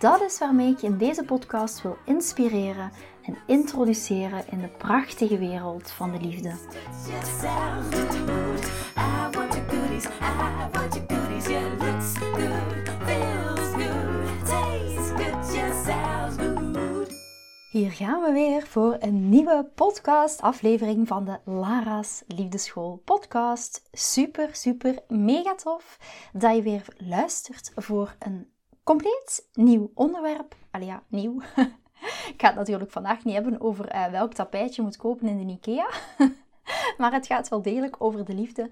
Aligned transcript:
Dat 0.00 0.20
is 0.20 0.38
waarmee 0.38 0.70
ik 0.70 0.78
je 0.78 0.86
in 0.86 0.98
deze 0.98 1.24
podcast 1.24 1.82
wil 1.82 1.96
inspireren 2.04 2.92
en 3.22 3.36
introduceren 3.46 4.44
in 4.50 4.60
de 4.60 4.68
prachtige 4.68 5.38
wereld 5.38 5.90
van 5.90 6.12
de 6.12 6.20
liefde. 6.20 6.52
Hier 17.70 17.90
gaan 17.90 18.22
we 18.22 18.30
weer 18.32 18.66
voor 18.66 18.96
een 18.98 19.28
nieuwe 19.28 19.70
podcast 19.74 20.40
aflevering 20.40 21.08
van 21.08 21.24
de 21.24 21.38
Lara's 21.44 22.22
Liefdeschool 22.26 23.02
podcast. 23.04 23.82
Super, 23.92 24.54
super, 24.54 24.98
mega 25.08 25.54
tof 25.54 25.98
dat 26.32 26.56
je 26.56 26.62
weer 26.62 26.84
luistert 26.96 27.72
voor 27.74 28.14
een 28.18 28.50
compleet 28.84 29.48
nieuw 29.52 29.90
onderwerp. 29.94 30.54
Ja, 30.80 31.02
nieuw. 31.08 31.40
Ik 32.32 32.34
ga 32.36 32.46
het 32.46 32.56
natuurlijk 32.56 32.90
vandaag 32.90 33.24
niet 33.24 33.34
hebben 33.34 33.60
over 33.60 33.94
uh, 33.94 34.06
welk 34.06 34.32
tapijt 34.32 34.74
je 34.74 34.82
moet 34.82 34.96
kopen 34.96 35.28
in 35.28 35.46
de 35.46 35.52
IKEA. 35.52 35.90
maar 36.98 37.12
het 37.12 37.26
gaat 37.26 37.48
wel 37.48 37.62
degelijk 37.62 37.96
over 37.98 38.24
de 38.24 38.34
liefde. 38.34 38.70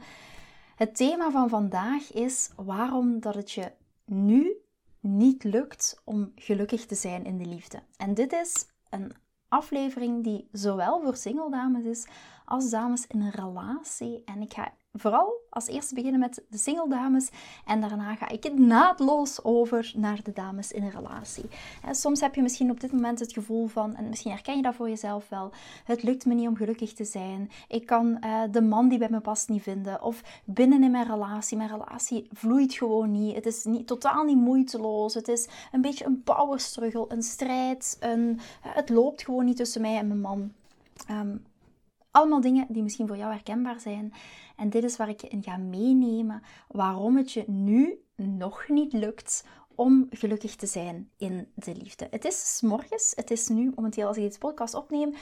Het 0.77 0.97
thema 0.97 1.31
van 1.31 1.49
vandaag 1.49 2.13
is 2.13 2.51
waarom 2.57 3.21
dat 3.21 3.35
het 3.35 3.51
je 3.51 3.73
nu 4.05 4.57
niet 5.01 5.45
lukt 5.45 6.01
om 6.05 6.33
gelukkig 6.35 6.87
te 6.87 6.95
zijn 6.95 7.25
in 7.25 7.39
de 7.39 7.47
liefde. 7.47 7.83
En 7.97 8.15
dit 8.15 8.33
is 8.33 8.67
een 8.91 9.13
aflevering 9.49 10.25
die 10.25 10.49
zowel 10.53 11.01
voor 11.01 11.17
single 11.17 11.51
dames 11.51 11.85
is 11.85 12.07
als 12.45 12.71
dames 12.71 13.07
in 13.07 13.21
een 13.21 13.31
relatie. 13.31 14.23
En 14.25 14.43
ik 14.43 14.53
ga 14.53 14.73
vooral 14.93 15.38
als 15.59 15.69
eerste 15.69 15.95
beginnen 15.95 16.21
met 16.21 16.43
de 16.49 16.59
single 16.59 16.89
dames 16.89 17.31
en 17.65 17.81
daarna 17.81 18.15
ga 18.15 18.29
ik 18.29 18.43
het 18.43 18.59
naadloos 18.59 19.45
over 19.45 19.93
naar 19.97 20.21
de 20.23 20.33
dames 20.33 20.73
in 20.73 20.83
een 20.83 20.91
relatie. 20.91 21.45
Soms 21.91 22.21
heb 22.21 22.35
je 22.35 22.43
misschien 22.43 22.71
op 22.71 22.81
dit 22.81 22.93
moment 22.93 23.19
het 23.19 23.33
gevoel 23.33 23.67
van, 23.67 23.95
en 23.95 24.09
misschien 24.09 24.31
herken 24.31 24.57
je 24.57 24.63
dat 24.63 24.75
voor 24.75 24.89
jezelf 24.89 25.29
wel, 25.29 25.51
het 25.85 26.03
lukt 26.03 26.27
me 26.27 26.35
niet 26.35 26.49
om 26.49 26.57
gelukkig 26.57 26.93
te 26.93 27.05
zijn. 27.05 27.51
Ik 27.69 27.87
kan 27.87 28.19
uh, 28.25 28.43
de 28.51 28.63
man 28.63 28.89
die 28.89 28.99
bij 28.99 29.09
me 29.11 29.21
past 29.21 29.49
niet 29.49 29.63
vinden. 29.63 30.03
Of 30.03 30.23
binnen 30.45 30.83
in 30.83 30.91
mijn 30.91 31.07
relatie, 31.07 31.57
mijn 31.57 31.71
relatie 31.71 32.29
vloeit 32.33 32.75
gewoon 32.75 33.11
niet. 33.11 33.35
Het 33.35 33.47
is 33.47 33.65
niet, 33.65 33.87
totaal 33.87 34.25
niet 34.25 34.37
moeiteloos. 34.37 35.15
Het 35.15 35.29
is 35.29 35.49
een 35.73 35.81
beetje 35.81 36.05
een 36.05 36.23
power 36.23 36.61
struggle, 36.61 37.05
een 37.09 37.23
strijd. 37.23 37.97
Een, 38.01 38.41
het 38.61 38.89
loopt 38.89 39.23
gewoon 39.23 39.45
niet 39.45 39.57
tussen 39.57 39.81
mij 39.81 39.97
en 39.97 40.07
mijn 40.07 40.21
man. 40.21 40.53
Ehm, 41.07 41.37
allemaal 42.11 42.41
dingen 42.41 42.67
die 42.69 42.83
misschien 42.83 43.07
voor 43.07 43.17
jou 43.17 43.33
herkenbaar 43.33 43.81
zijn. 43.81 44.13
En 44.57 44.71
dit 44.71 44.85
is 44.85 44.97
waar 44.97 45.09
ik 45.09 45.21
je 45.21 45.29
in 45.29 45.43
ga 45.43 45.57
meenemen 45.57 46.43
waarom 46.69 47.17
het 47.17 47.33
je 47.33 47.45
nu 47.47 48.05
nog 48.17 48.69
niet 48.69 48.93
lukt 48.93 49.45
om 49.75 50.07
gelukkig 50.11 50.57
te 50.57 50.67
zijn 50.67 51.11
in 51.17 51.53
de 51.55 51.75
liefde. 51.75 52.07
Het 52.11 52.25
is 52.25 52.61
morgens, 52.65 53.13
het 53.17 53.31
is 53.31 53.49
nu 53.49 53.73
momenteel 53.75 54.07
als 54.07 54.17
ik 54.17 54.23
deze 54.23 54.39
podcast 54.39 54.75
opneem, 54.75 55.15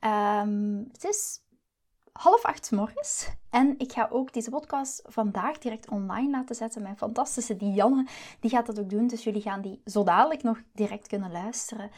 ehm, 0.00 0.82
het 0.92 1.04
is 1.04 1.44
half 2.12 2.44
acht 2.44 2.70
morgens. 2.70 3.28
En 3.50 3.74
ik 3.78 3.92
ga 3.92 4.08
ook 4.10 4.32
deze 4.32 4.50
podcast 4.50 5.02
vandaag 5.06 5.58
direct 5.58 5.88
online 5.88 6.30
laten 6.30 6.54
zetten. 6.54 6.82
Mijn 6.82 6.96
fantastische 6.96 7.56
Dianne, 7.56 8.06
die 8.40 8.50
gaat 8.50 8.66
dat 8.66 8.78
ook 8.78 8.90
doen. 8.90 9.06
Dus 9.06 9.24
jullie 9.24 9.42
gaan 9.42 9.60
die 9.60 9.80
zo 9.84 10.04
dadelijk 10.04 10.42
nog 10.42 10.58
direct 10.72 11.06
kunnen 11.06 11.32
luisteren. 11.32 11.90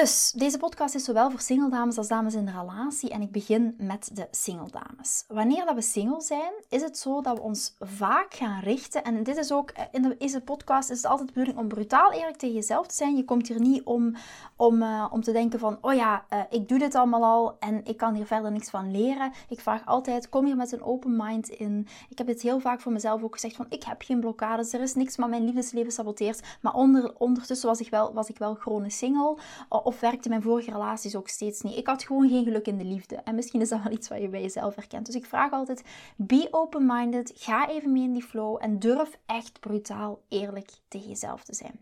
Dus 0.00 0.32
deze 0.36 0.58
podcast 0.58 0.94
is 0.94 1.04
zowel 1.04 1.30
voor 1.30 1.40
single 1.40 1.70
dames 1.70 1.98
als 1.98 2.08
dames 2.08 2.34
in 2.34 2.44
de 2.44 2.50
relatie 2.50 3.10
en 3.10 3.22
ik 3.22 3.32
begin 3.32 3.74
met 3.78 4.10
de 4.12 4.28
single 4.30 4.70
dames. 4.70 5.24
Wanneer 5.28 5.64
dat 5.64 5.74
we 5.74 5.82
single 5.82 6.20
zijn, 6.20 6.52
is 6.68 6.82
het 6.82 6.98
zo 6.98 7.20
dat 7.20 7.36
we 7.36 7.42
ons 7.42 7.74
vaak 7.80 8.34
gaan 8.34 8.60
richten 8.60 9.04
en 9.04 9.22
dit 9.22 9.36
is 9.36 9.52
ook 9.52 9.70
eh, 9.70 9.84
in 9.92 10.14
deze 10.18 10.40
podcast 10.40 10.90
is 10.90 10.96
het 10.96 11.06
altijd 11.06 11.28
de 11.28 11.34
bedoeling 11.34 11.62
om 11.62 11.68
brutaal 11.68 12.12
eerlijk 12.12 12.36
tegen 12.36 12.54
jezelf 12.54 12.86
te 12.86 12.94
zijn. 12.94 13.16
Je 13.16 13.24
komt 13.24 13.48
hier 13.48 13.60
niet 13.60 13.82
om, 13.84 14.16
om, 14.56 14.82
uh, 14.82 15.06
om 15.10 15.22
te 15.22 15.32
denken 15.32 15.58
van, 15.58 15.78
oh 15.80 15.94
ja, 15.94 16.24
uh, 16.32 16.40
ik 16.50 16.68
doe 16.68 16.78
dit 16.78 16.94
allemaal 16.94 17.24
al 17.24 17.56
en 17.58 17.84
ik 17.84 17.96
kan 17.96 18.14
hier 18.14 18.26
verder 18.26 18.52
niks 18.52 18.70
van 18.70 18.90
leren. 18.90 19.32
Ik 19.48 19.60
vraag 19.60 19.86
altijd, 19.86 20.28
kom 20.28 20.44
hier 20.44 20.56
met 20.56 20.72
een 20.72 20.82
open 20.82 21.16
mind 21.16 21.48
in. 21.48 21.86
Ik 22.08 22.18
heb 22.18 22.26
dit 22.26 22.42
heel 22.42 22.60
vaak 22.60 22.80
voor 22.80 22.92
mezelf 22.92 23.22
ook 23.22 23.34
gezegd 23.34 23.56
van, 23.56 23.66
ik 23.68 23.84
heb 23.84 24.02
geen 24.02 24.20
blokkades, 24.20 24.72
er 24.72 24.80
is 24.80 24.94
niks 24.94 25.16
wat 25.16 25.28
mijn 25.28 25.44
liefdesleven 25.44 25.92
saboteert. 25.92 26.42
Maar 26.60 26.74
onder, 26.74 27.14
ondertussen 27.18 27.68
was 27.68 27.80
ik 27.80 27.90
wel, 27.90 28.12
was 28.12 28.28
ik 28.28 28.38
wel 28.38 28.54
chronisch 28.54 28.98
single 28.98 29.36
of 29.84 30.00
werkte 30.00 30.28
mijn 30.28 30.42
vorige 30.42 30.70
relaties 30.70 31.16
ook 31.16 31.28
steeds 31.28 31.60
niet. 31.60 31.76
Ik 31.76 31.86
had 31.86 32.04
gewoon 32.04 32.28
geen 32.28 32.44
geluk 32.44 32.66
in 32.66 32.78
de 32.78 32.84
liefde. 32.84 33.16
En 33.16 33.34
misschien 33.34 33.60
is 33.60 33.68
dat 33.68 33.82
wel 33.82 33.92
iets 33.92 34.08
wat 34.08 34.20
je 34.20 34.28
bij 34.28 34.40
jezelf 34.40 34.74
herkent. 34.74 35.06
Dus 35.06 35.14
ik 35.14 35.26
vraag 35.26 35.52
altijd: 35.52 35.82
be 36.16 36.48
open-minded. 36.50 37.32
Ga 37.34 37.68
even 37.68 37.92
mee 37.92 38.02
in 38.02 38.12
die 38.12 38.22
flow. 38.22 38.56
En 38.60 38.78
durf 38.78 39.18
echt 39.26 39.60
brutaal 39.60 40.20
eerlijk 40.28 40.70
tegen 40.88 41.08
jezelf 41.08 41.44
te 41.44 41.54
zijn. 41.54 41.80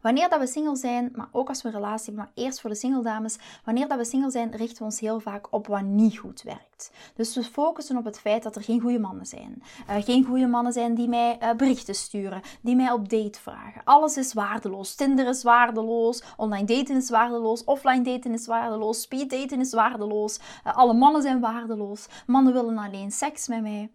Wanneer 0.00 0.28
dat 0.28 0.40
we 0.40 0.46
single 0.46 0.76
zijn, 0.76 1.12
maar 1.14 1.28
ook 1.32 1.48
als 1.48 1.62
we 1.62 1.68
een 1.68 1.74
relatie 1.74 2.04
hebben, 2.04 2.24
maar 2.24 2.44
eerst 2.44 2.60
voor 2.60 2.70
de 2.70 2.76
single 2.76 3.02
dames, 3.02 3.38
wanneer 3.64 3.88
dat 3.88 3.98
we 3.98 4.04
single 4.04 4.30
zijn, 4.30 4.50
richten 4.56 4.78
we 4.78 4.84
ons 4.84 5.00
heel 5.00 5.20
vaak 5.20 5.52
op 5.52 5.66
wat 5.66 5.82
niet 5.82 6.18
goed 6.18 6.42
werkt. 6.42 6.90
Dus 7.14 7.34
we 7.34 7.44
focussen 7.44 7.96
op 7.96 8.04
het 8.04 8.18
feit 8.18 8.42
dat 8.42 8.56
er 8.56 8.62
geen 8.62 8.80
goede 8.80 8.98
mannen 8.98 9.26
zijn. 9.26 9.62
Uh, 9.88 9.96
geen 10.02 10.24
goede 10.24 10.46
mannen 10.46 10.72
zijn 10.72 10.94
die 10.94 11.08
mij 11.08 11.38
uh, 11.42 11.52
berichten 11.52 11.94
sturen, 11.94 12.40
die 12.60 12.76
mij 12.76 12.90
op 12.90 13.08
date 13.08 13.40
vragen. 13.40 13.80
Alles 13.84 14.16
is 14.16 14.32
waardeloos. 14.32 14.94
Tinder 14.94 15.28
is 15.28 15.42
waardeloos, 15.42 16.22
online 16.36 16.66
daten 16.66 16.96
is 16.96 17.10
waardeloos, 17.10 17.64
offline 17.64 18.02
daten 18.02 18.32
is 18.32 18.46
waardeloos, 18.46 19.00
speed 19.00 19.30
daten 19.30 19.60
is 19.60 19.72
waardeloos. 19.72 20.38
Uh, 20.66 20.76
alle 20.76 20.94
mannen 20.94 21.22
zijn 21.22 21.40
waardeloos. 21.40 22.06
Mannen 22.26 22.52
willen 22.52 22.78
alleen 22.78 23.10
seks 23.10 23.48
met 23.48 23.62
mij. 23.62 23.90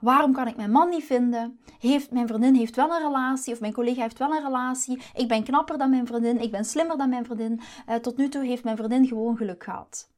Waarom 0.00 0.32
kan 0.32 0.46
ik 0.46 0.56
mijn 0.56 0.70
man 0.70 0.88
niet 0.88 1.04
vinden? 1.04 1.60
Heeft, 1.78 2.10
mijn 2.10 2.26
vriendin 2.26 2.54
heeft 2.54 2.76
wel 2.76 2.90
een 2.90 3.02
relatie 3.02 3.52
of 3.52 3.60
mijn 3.60 3.72
collega 3.72 4.02
heeft 4.02 4.18
wel 4.18 4.34
een 4.34 4.42
relatie. 4.42 5.02
Ik 5.14 5.28
ben 5.28 5.44
knapper 5.44 5.78
dan 5.78 5.90
mijn 5.90 6.06
vriendin, 6.06 6.40
ik 6.40 6.50
ben 6.50 6.64
slimmer 6.64 6.96
dan 6.96 7.08
mijn 7.08 7.24
vriendin. 7.24 7.60
Uh, 7.88 7.94
tot 7.94 8.16
nu 8.16 8.28
toe 8.28 8.44
heeft 8.44 8.64
mijn 8.64 8.76
vriendin 8.76 9.06
gewoon 9.06 9.36
geluk 9.36 9.64
gehad. 9.64 10.08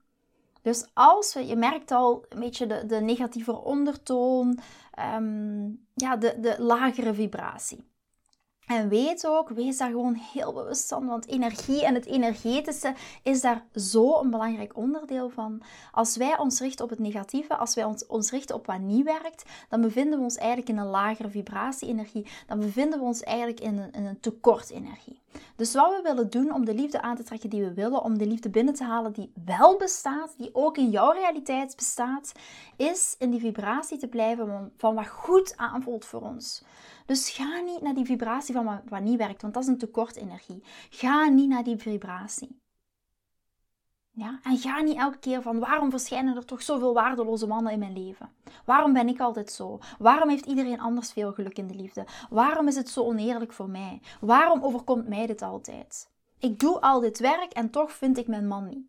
Dus 0.63 0.87
als 0.93 1.33
je 1.33 1.57
merkt 1.57 1.91
al 1.91 2.25
een 2.29 2.41
beetje 2.41 2.67
de, 2.67 2.87
de 2.87 3.01
negatieve 3.01 3.63
ondertoon, 3.63 4.59
um, 5.17 5.87
ja, 5.95 6.17
de, 6.17 6.37
de 6.41 6.55
lagere 6.59 7.15
vibratie. 7.15 7.91
En 8.73 8.89
weet 8.89 9.27
ook, 9.27 9.49
wees 9.49 9.77
daar 9.77 9.91
gewoon 9.91 10.15
heel 10.15 10.53
bewust 10.53 10.89
van, 10.89 11.07
want 11.07 11.29
energie 11.29 11.85
en 11.85 11.95
het 11.95 12.07
energetische 12.07 12.95
is 13.23 13.41
daar 13.41 13.65
zo 13.75 14.21
een 14.21 14.31
belangrijk 14.31 14.77
onderdeel 14.77 15.29
van. 15.29 15.63
Als 15.93 16.17
wij 16.17 16.39
ons 16.39 16.61
richten 16.61 16.85
op 16.85 16.91
het 16.91 16.99
negatieve, 16.99 17.57
als 17.57 17.75
wij 17.75 17.85
ons, 17.85 18.07
ons 18.07 18.31
richten 18.31 18.55
op 18.55 18.67
wat 18.67 18.79
niet 18.79 19.05
werkt, 19.05 19.45
dan 19.69 19.81
bevinden 19.81 20.19
we 20.19 20.25
ons 20.25 20.37
eigenlijk 20.37 20.69
in 20.69 20.79
een 20.79 20.87
lagere 20.87 21.29
vibratie-energie. 21.29 22.27
Dan 22.47 22.61
bevinden 22.61 22.99
we 22.99 23.05
ons 23.05 23.23
eigenlijk 23.23 23.61
in 23.61 23.79
een, 23.79 23.93
in 23.93 24.05
een 24.05 24.21
tekort-energie. 24.21 25.21
Dus 25.57 25.75
wat 25.75 25.97
we 25.97 26.01
willen 26.03 26.31
doen 26.31 26.55
om 26.55 26.65
de 26.65 26.75
liefde 26.75 27.03
aan 27.03 27.17
te 27.17 27.23
trekken 27.23 27.51
die 27.51 27.63
we 27.63 27.75
willen, 27.75 28.03
om 28.03 28.19
de 28.19 28.27
liefde 28.27 28.51
binnen 28.51 28.75
te 28.75 28.85
halen 28.85 29.13
die 29.13 29.33
wel 29.45 29.77
bestaat, 29.77 30.35
die 30.37 30.55
ook 30.55 30.77
in 30.77 30.91
jouw 30.91 31.11
realiteit 31.11 31.77
bestaat, 31.77 32.33
is 32.77 33.17
in 33.19 33.31
die 33.31 33.41
vibratie 33.41 33.99
te 33.99 34.09
blijven 34.09 34.73
van 34.77 34.95
wat 34.95 35.09
goed 35.09 35.57
aanvoelt 35.57 36.05
voor 36.05 36.21
ons. 36.21 36.63
Dus 37.07 37.31
ga 37.31 37.61
niet 37.61 37.81
naar 37.81 37.95
die 37.95 38.05
vibratie 38.05 38.55
van 38.55 38.81
wat, 38.89 39.01
niet 39.01 39.19
werkt, 39.19 39.43
want 39.43 39.55
dat 39.55 39.63
is 39.63 39.69
een 39.69 39.79
tekort 39.79 40.17
energie. 40.17 40.63
Ga 40.91 41.29
niet 41.29 41.49
naar 41.49 41.65
die 41.65 41.77
vibratie. 41.77 42.61
Ja? 44.11 44.41
En 44.43 44.59
ga 44.59 44.81
niet 44.81 44.97
elke 44.97 45.19
keer 45.19 45.43
van 45.43 45.59
waarom 45.59 45.91
verschijnen 45.91 46.37
er 46.37 46.45
toch 46.45 46.63
zoveel 46.63 46.95
waardeloze 46.95 47.47
mannen 47.47 47.73
in 47.73 47.79
mijn 47.79 48.07
leven? 48.07 48.31
Waarom 48.65 48.93
ben 48.93 49.09
ik 49.09 49.21
altijd 49.21 49.51
zo? 49.51 49.79
Waarom 49.99 50.29
heeft 50.29 50.47
iedereen 50.47 50.81
anders 50.81 51.13
veel 51.13 51.33
geluk 51.33 51.59
in 51.59 51.67
de 51.67 51.75
liefde? 51.75 52.07
Waarom 52.31 52.69
is 52.69 52.77
het 52.77 52.89
zo 52.89 53.03
oneerlijk 53.03 53.53
voor 53.53 53.69
mij? 53.71 54.01
Waarom 54.21 54.63
overkomt 54.63 55.09
mij 55.09 55.27
dit 55.27 55.43
altijd? 55.43 56.11
Ik 56.39 56.59
doe 56.59 56.81
al 56.81 57.01
dit 57.01 57.19
werk 57.19 57.53
en 57.53 57.71
toch 57.71 57.93
vind 57.93 58.19
ik 58.19 58.27
mijn 58.27 58.47
man 58.47 58.69
niet. 58.69 58.87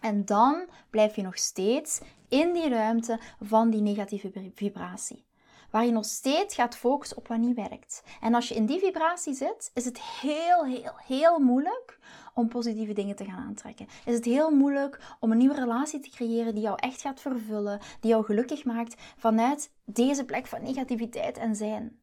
En 0.00 0.24
dan 0.24 0.68
blijf 0.90 1.16
je 1.16 1.22
nog 1.22 1.38
steeds 1.38 2.00
in 2.28 2.52
die 2.52 2.68
ruimte 2.68 3.20
van 3.40 3.70
die 3.70 3.80
negatieve 3.80 4.50
vibratie 4.54 5.27
waar 5.70 5.84
je 5.84 5.92
nog 5.92 6.04
steeds 6.04 6.54
gaat 6.54 6.76
focussen 6.76 7.16
op 7.16 7.28
wat 7.28 7.38
niet 7.38 7.56
werkt. 7.56 8.02
En 8.20 8.34
als 8.34 8.48
je 8.48 8.54
in 8.54 8.66
die 8.66 8.78
vibratie 8.78 9.34
zit, 9.34 9.70
is 9.74 9.84
het 9.84 10.00
heel, 10.00 10.64
heel, 10.64 10.92
heel 11.06 11.38
moeilijk 11.38 11.98
om 12.34 12.48
positieve 12.48 12.92
dingen 12.92 13.16
te 13.16 13.24
gaan 13.24 13.46
aantrekken. 13.46 13.86
Is 14.04 14.14
het 14.14 14.24
heel 14.24 14.50
moeilijk 14.50 15.16
om 15.20 15.30
een 15.30 15.38
nieuwe 15.38 15.54
relatie 15.54 16.00
te 16.00 16.10
creëren 16.10 16.54
die 16.54 16.62
jou 16.62 16.76
echt 16.80 17.00
gaat 17.00 17.20
vervullen, 17.20 17.80
die 18.00 18.10
jou 18.10 18.24
gelukkig 18.24 18.64
maakt 18.64 19.02
vanuit 19.16 19.70
deze 19.84 20.24
plek 20.24 20.46
van 20.46 20.62
negativiteit 20.62 21.36
en 21.36 21.56
zijn. 21.56 22.00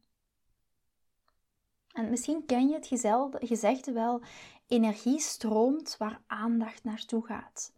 En 1.92 2.10
misschien 2.10 2.46
ken 2.46 2.68
je 2.68 2.74
het 2.74 2.90
gezegde 3.40 3.92
wel: 3.92 4.22
energie 4.66 5.20
stroomt 5.20 5.96
waar 5.98 6.20
aandacht 6.26 6.84
naartoe 6.84 7.26
gaat. 7.26 7.75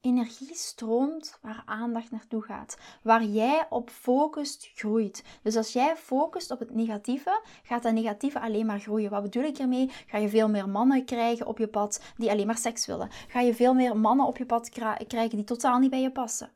Energie 0.00 0.54
stroomt 0.54 1.38
waar 1.42 1.62
aandacht 1.64 2.10
naartoe 2.10 2.42
gaat. 2.42 2.76
Waar 3.02 3.24
jij 3.24 3.66
op 3.70 3.90
focust, 3.90 4.70
groeit. 4.74 5.24
Dus 5.42 5.56
als 5.56 5.72
jij 5.72 5.96
focust 5.96 6.50
op 6.50 6.58
het 6.58 6.74
negatieve, 6.74 7.42
gaat 7.62 7.82
dat 7.82 7.92
negatieve 7.92 8.40
alleen 8.40 8.66
maar 8.66 8.80
groeien. 8.80 9.10
Wat 9.10 9.22
bedoel 9.22 9.42
ik 9.42 9.58
ermee? 9.58 9.90
Ga 10.06 10.18
je 10.18 10.28
veel 10.28 10.48
meer 10.48 10.68
mannen 10.68 11.04
krijgen 11.04 11.46
op 11.46 11.58
je 11.58 11.68
pad 11.68 12.02
die 12.16 12.30
alleen 12.30 12.46
maar 12.46 12.58
seks 12.58 12.86
willen. 12.86 13.08
Ga 13.28 13.40
je 13.40 13.54
veel 13.54 13.74
meer 13.74 13.96
mannen 13.96 14.26
op 14.26 14.36
je 14.36 14.46
pad 14.46 14.68
krijgen 15.06 15.36
die 15.36 15.44
totaal 15.44 15.78
niet 15.78 15.90
bij 15.90 16.00
je 16.00 16.12
passen. 16.12 16.52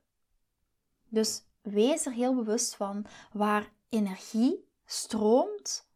Dus 1.08 1.42
wees 1.62 2.06
er 2.06 2.12
heel 2.12 2.34
bewust 2.34 2.74
van 2.76 3.06
waar 3.32 3.72
energie 3.88 4.68
stroomt, 4.84 5.88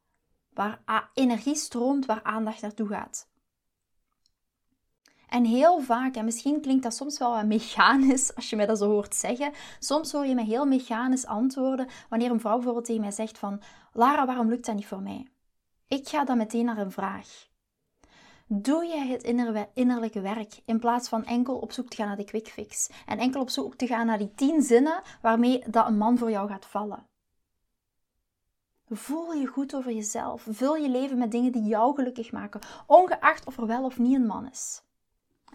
waar 0.53 1.11
energie 1.15 1.55
stroomt 1.55 2.07
waar 2.07 2.23
aandacht 2.23 2.61
naartoe 2.61 2.89
gaat. 2.89 3.29
En 5.37 5.45
heel 5.45 5.81
vaak, 5.81 6.15
en 6.15 6.25
misschien 6.25 6.61
klinkt 6.61 6.83
dat 6.83 6.95
soms 6.95 7.19
wel 7.19 7.31
wat 7.31 7.47
mechanisch 7.47 8.35
als 8.35 8.51
je 8.51 8.57
mij 8.57 8.67
dat 8.67 8.79
zo 8.79 8.91
hoort 8.91 9.15
zeggen, 9.15 9.53
soms 9.79 10.13
hoor 10.13 10.27
je 10.27 10.35
me 10.35 10.43
heel 10.43 10.67
mechanisch 10.67 11.27
antwoorden 11.27 11.89
wanneer 12.09 12.31
een 12.31 12.41
vrouw 12.41 12.55
bijvoorbeeld 12.55 12.85
tegen 12.85 13.01
mij 13.01 13.11
zegt 13.11 13.39
van 13.39 13.61
Lara, 13.93 14.27
waarom 14.27 14.49
lukt 14.49 14.67
dat 14.67 14.75
niet 14.75 14.87
voor 14.87 15.03
mij? 15.03 15.27
Ik 15.89 16.09
ga 16.09 16.25
dan 16.25 16.37
meteen 16.37 16.65
naar 16.65 16.79
een 16.79 16.91
vraag. 16.91 17.49
Doe 18.47 18.87
jij 18.87 19.07
het 19.07 19.23
innerlijke 19.75 20.21
werk 20.21 20.61
in 20.65 20.79
plaats 20.79 21.09
van 21.09 21.25
enkel 21.25 21.59
op 21.59 21.73
zoek 21.73 21.89
te 21.89 21.97
gaan 21.97 22.07
naar 22.07 22.17
de 22.17 22.25
quick 22.25 22.49
fix 22.49 22.91
en 23.07 23.19
enkel 23.19 23.41
op 23.41 23.51
zoek 23.51 23.75
te 23.75 23.87
gaan 23.87 24.07
naar 24.07 24.19
die 24.19 24.35
tien 24.35 24.63
zinnen 24.63 25.03
waarmee 25.21 25.63
dat 25.67 25.87
een 25.87 25.99
man 25.99 26.19
voor 26.19 26.31
jou 26.31 26.49
gaat 26.49 26.67
vallen? 26.67 27.07
Voel 28.89 29.33
je 29.33 29.47
goed 29.47 29.75
over 29.75 29.93
jezelf. 29.93 30.47
Vul 30.49 30.77
je 30.77 30.89
leven 30.89 31.19
met 31.19 31.31
dingen 31.31 31.53
die 31.53 31.63
jou 31.63 31.95
gelukkig 31.95 32.33
maken, 32.33 32.61
ongeacht 32.87 33.47
of 33.47 33.59
er 33.59 33.67
wel 33.67 33.85
of 33.85 33.99
niet 33.99 34.15
een 34.15 34.27
man 34.27 34.51
is. 34.51 34.85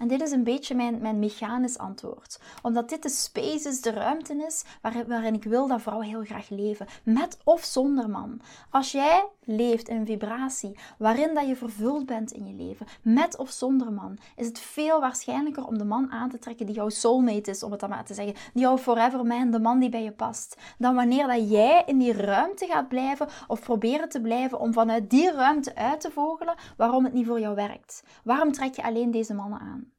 En 0.01 0.07
dit 0.07 0.21
is 0.21 0.31
een 0.31 0.43
beetje 0.43 0.75
mijn, 0.75 1.01
mijn 1.01 1.19
mechanisch 1.19 1.77
antwoord. 1.77 2.39
Omdat 2.61 2.89
dit 2.89 3.03
de 3.03 3.09
space 3.09 3.69
is, 3.69 3.81
de 3.81 3.91
ruimte 3.91 4.45
is 4.47 4.63
waarin 5.07 5.33
ik 5.33 5.43
wil 5.43 5.67
dat 5.67 5.81
vrouwen 5.81 6.07
heel 6.07 6.23
graag 6.23 6.49
leven. 6.49 6.87
Met 7.03 7.37
of 7.43 7.63
zonder 7.63 8.09
man. 8.09 8.41
Als 8.69 8.91
jij 8.91 9.27
leeft 9.43 9.87
in 9.87 10.05
vibratie 10.05 10.77
waarin 10.97 11.33
dat 11.33 11.47
je 11.47 11.55
vervuld 11.55 12.05
bent 12.05 12.31
in 12.31 12.47
je 12.47 12.53
leven, 12.53 12.85
met 13.01 13.37
of 13.37 13.49
zonder 13.49 13.91
man, 13.93 14.17
is 14.35 14.45
het 14.45 14.59
veel 14.59 14.99
waarschijnlijker 14.99 15.65
om 15.65 15.77
de 15.77 15.85
man 15.85 16.11
aan 16.11 16.29
te 16.29 16.39
trekken 16.39 16.65
die 16.65 16.75
jouw 16.75 16.89
soulmate 16.89 17.49
is, 17.49 17.63
om 17.63 17.71
het 17.71 17.79
dan 17.79 17.89
maar 17.89 18.05
te 18.05 18.13
zeggen. 18.13 18.35
Die 18.53 18.61
jouw 18.61 18.77
forever 18.77 19.25
man, 19.25 19.51
de 19.51 19.59
man 19.59 19.79
die 19.79 19.89
bij 19.89 20.03
je 20.03 20.11
past. 20.11 20.57
Dan 20.77 20.95
wanneer 20.95 21.27
dat 21.27 21.49
jij 21.49 21.83
in 21.85 21.97
die 21.97 22.13
ruimte 22.13 22.65
gaat 22.65 22.87
blijven 22.87 23.27
of 23.47 23.61
proberen 23.61 24.09
te 24.09 24.21
blijven 24.21 24.59
om 24.59 24.73
vanuit 24.73 25.09
die 25.09 25.31
ruimte 25.31 25.75
uit 25.75 26.01
te 26.01 26.11
vogelen 26.11 26.55
waarom 26.77 27.03
het 27.03 27.13
niet 27.13 27.27
voor 27.27 27.39
jou 27.39 27.55
werkt. 27.55 28.03
Waarom 28.23 28.51
trek 28.51 28.75
je 28.75 28.83
alleen 28.83 29.11
deze 29.11 29.33
mannen 29.33 29.59
aan? 29.59 29.90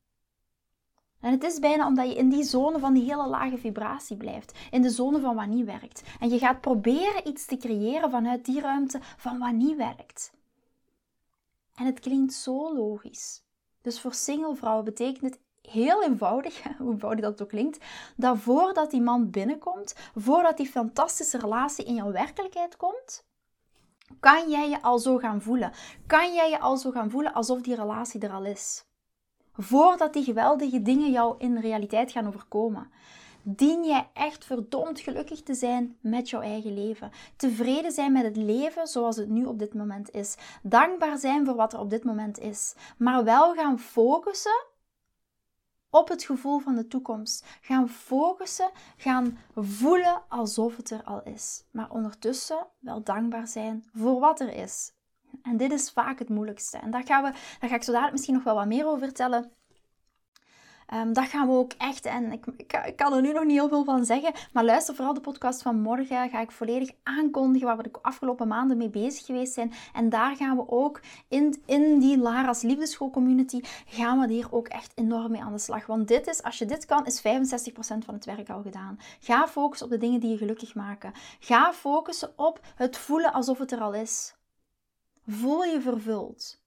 En 1.23 1.31
het 1.31 1.45
is 1.45 1.59
bijna 1.59 1.87
omdat 1.87 2.09
je 2.09 2.15
in 2.15 2.29
die 2.29 2.43
zone 2.43 2.79
van 2.79 2.95
die 2.95 3.03
hele 3.03 3.27
lage 3.27 3.59
vibratie 3.59 4.17
blijft. 4.17 4.59
In 4.71 4.83
de 4.83 4.91
zone 4.91 5.21
van 5.21 5.35
wat 5.35 5.47
niet 5.47 5.67
werkt. 5.67 6.03
En 6.21 6.29
je 6.29 6.39
gaat 6.39 6.61
proberen 6.61 7.29
iets 7.29 7.47
te 7.47 7.57
creëren 7.57 8.11
vanuit 8.11 8.45
die 8.45 8.61
ruimte 8.61 8.99
van 9.17 9.39
wat 9.39 9.53
niet 9.53 9.77
werkt. 9.77 10.33
En 11.75 11.87
het 11.87 12.01
klinkt 12.01 12.33
zo 12.33 12.75
logisch. 12.75 13.43
Dus 13.83 14.01
voor 14.01 14.15
single 14.15 14.57
vrouwen 14.57 14.85
betekent 14.85 15.23
het 15.23 15.41
heel 15.61 16.03
eenvoudig, 16.03 16.63
hoe 16.79 16.93
eenvoudig 16.93 17.25
dat 17.25 17.43
ook 17.43 17.49
klinkt, 17.49 17.85
dat 18.17 18.39
voordat 18.39 18.91
die 18.91 19.03
man 19.03 19.31
binnenkomt, 19.31 19.95
voordat 20.15 20.57
die 20.57 20.69
fantastische 20.69 21.39
relatie 21.39 21.85
in 21.85 21.95
jouw 21.95 22.13
werkelijkheid 22.13 22.77
komt, 22.77 23.25
kan 24.21 24.51
jij 24.51 24.69
je 24.69 24.83
al 24.83 24.99
zo 24.99 25.19
gaan 25.19 25.43
voelen. 25.43 25.73
Kan 26.07 26.35
jij 26.35 26.51
je 26.51 26.61
al 26.61 26.77
zo 26.77 26.91
gaan 26.91 27.11
voelen 27.11 27.33
alsof 27.33 27.61
die 27.61 27.75
relatie 27.75 28.21
er 28.21 28.33
al 28.33 28.45
is 28.45 28.85
voordat 29.57 30.13
die 30.13 30.25
geweldige 30.25 30.83
dingen 30.83 31.11
jou 31.11 31.35
in 31.39 31.59
realiteit 31.59 32.13
gaan 32.13 32.27
overkomen. 32.27 32.91
Dien 33.45 33.85
jij 33.85 34.09
echt 34.13 34.45
verdomd 34.45 35.01
gelukkig 35.01 35.43
te 35.43 35.55
zijn 35.55 35.97
met 36.01 36.31
jouw 36.31 36.41
eigen 36.41 36.75
leven. 36.75 37.11
Tevreden 37.37 37.93
zijn 37.93 38.13
met 38.13 38.25
het 38.25 38.37
leven 38.37 38.87
zoals 38.87 39.17
het 39.17 39.29
nu 39.29 39.45
op 39.45 39.59
dit 39.59 39.75
moment 39.75 40.11
is. 40.11 40.37
Dankbaar 40.63 41.19
zijn 41.19 41.45
voor 41.45 41.55
wat 41.55 41.73
er 41.73 41.81
op 41.81 41.91
dit 41.91 42.05
moment 42.05 42.39
is. 42.39 42.75
Maar 42.99 43.25
wel 43.25 43.55
gaan 43.55 43.79
focussen 43.79 44.65
op 45.91 46.09
het 46.09 46.25
gevoel 46.25 46.59
van 46.59 46.75
de 46.75 46.87
toekomst. 46.87 47.47
Gaan 47.61 47.89
focussen, 47.89 48.71
gaan 48.97 49.39
voelen 49.55 50.23
alsof 50.29 50.77
het 50.77 50.91
er 50.91 51.03
al 51.05 51.23
is. 51.23 51.65
Maar 51.71 51.91
ondertussen 51.91 52.67
wel 52.79 53.03
dankbaar 53.03 53.47
zijn 53.47 53.85
voor 53.95 54.21
wat 54.21 54.41
er 54.41 54.55
is. 54.55 54.93
En 55.43 55.57
dit 55.57 55.73
is 55.73 55.91
vaak 55.91 56.19
het 56.19 56.29
moeilijkste. 56.29 56.79
En 56.79 56.91
daar, 56.91 57.05
gaan 57.05 57.23
we, 57.23 57.31
daar 57.61 57.71
ga 57.71 57.77
ik 57.77 57.83
zo 57.83 57.91
dadelijk 57.91 58.13
misschien 58.13 58.35
nog 58.35 58.45
wel 58.45 58.55
wat 58.55 58.67
meer 58.67 58.87
over 58.87 58.99
vertellen. 58.99 59.53
Um, 60.95 61.13
dat 61.13 61.25
gaan 61.25 61.47
we 61.47 61.53
ook 61.53 61.73
echt, 61.79 62.07
en 62.07 62.33
ik, 62.33 62.47
ik, 62.57 62.97
kan 62.97 63.13
er 63.13 63.23
nu 63.23 63.33
nog 63.33 63.45
niet 63.45 63.59
heel 63.59 63.69
veel 63.69 63.85
van 63.85 64.05
zeggen, 64.05 64.33
maar 64.53 64.65
luister 64.65 64.95
vooral 64.95 65.15
de 65.15 65.21
podcast 65.21 65.63
van 65.63 65.81
morgen. 65.81 66.31
Ga 66.31 66.41
ik 66.41 66.51
volledig 66.51 66.91
aankondigen 67.03 67.67
waar 67.67 67.77
we 67.77 67.83
de 67.83 67.99
afgelopen 68.03 68.49
maanden 68.49 68.77
mee 68.77 68.91
bezig 68.91 69.27
geweest 69.27 69.53
zijn. 69.53 69.73
En 69.93 70.09
daar 70.09 70.37
gaan 70.37 70.57
we 70.57 70.69
ook 70.69 71.01
in, 71.29 71.63
in 71.67 71.99
die 71.99 72.19
Lara's 72.19 72.63
Liefdeschool 72.63 73.11
community, 73.11 73.61
gaan 73.87 74.21
we 74.21 74.33
hier 74.33 74.53
ook 74.53 74.69
echt 74.69 74.93
enorm 74.95 75.31
mee 75.31 75.43
aan 75.43 75.53
de 75.53 75.59
slag. 75.59 75.87
Want 75.87 76.09
dit 76.09 76.27
is, 76.27 76.43
als 76.43 76.59
je 76.59 76.65
dit 76.65 76.85
kan, 76.85 77.07
is 77.07 77.23
65% 77.23 77.25
van 77.79 78.15
het 78.15 78.25
werk 78.25 78.51
al 78.51 78.63
gedaan. 78.63 78.99
Ga 79.21 79.49
focussen 79.49 79.87
op 79.87 79.93
de 79.93 79.99
dingen 79.99 80.21
die 80.21 80.31
je 80.31 80.37
gelukkig 80.37 80.75
maken. 80.75 81.13
Ga 81.41 81.73
focussen 81.73 82.33
op 82.37 82.61
het 82.75 82.97
voelen 82.97 83.33
alsof 83.33 83.59
het 83.59 83.73
er 83.73 83.81
al 83.81 83.95
is. 83.95 84.35
Voel 85.27 85.65
je 85.65 85.81
vervuld. 85.81 86.61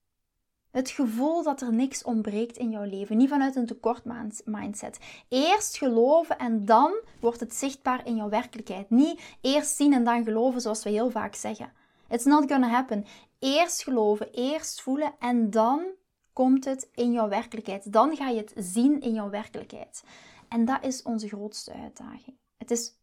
Het 0.72 0.90
gevoel 0.90 1.44
dat 1.44 1.62
er 1.62 1.74
niks 1.74 2.04
ontbreekt 2.04 2.58
in 2.58 2.70
jouw 2.70 2.84
leven. 2.84 3.18
Niet 3.18 3.30
vanuit 3.30 3.56
een 3.56 3.66
tekort 3.66 4.04
mindset. 4.46 5.00
Eerst 5.30 5.78
geloven 5.78 6.38
en 6.38 6.66
dan 6.66 6.94
wordt 7.20 7.40
het 7.40 7.56
zichtbaar 7.56 8.06
in 8.06 8.16
jouw 8.16 8.30
werkelijkheid. 8.30 8.90
Niet 8.90 9.22
eerst 9.42 9.76
zien 9.76 9.94
en 9.94 10.04
dan 10.04 10.24
geloven 10.24 10.62
zoals 10.62 10.84
we 10.84 10.90
heel 10.90 11.10
vaak 11.10 11.36
zeggen. 11.36 11.72
It's 12.10 12.26
not 12.26 12.52
gonna 12.52 12.68
happen. 12.68 13.06
Eerst 13.40 13.84
geloven, 13.84 14.32
eerst 14.32 14.82
voelen 14.82 15.14
en 15.20 15.50
dan 15.50 15.86
komt 16.34 16.66
het 16.66 16.90
in 16.94 17.12
jouw 17.12 17.30
werkelijkheid. 17.30 17.94
Dan 17.94 18.16
ga 18.16 18.30
je 18.30 18.38
het 18.38 18.54
zien 18.56 19.02
in 19.02 19.14
jouw 19.14 19.30
werkelijkheid. 19.30 20.04
En 20.48 20.66
dat 20.66 20.84
is 20.84 21.02
onze 21.02 21.28
grootste 21.28 21.74
uitdaging. 21.74 22.38
Het 22.58 22.72
is 22.72 22.94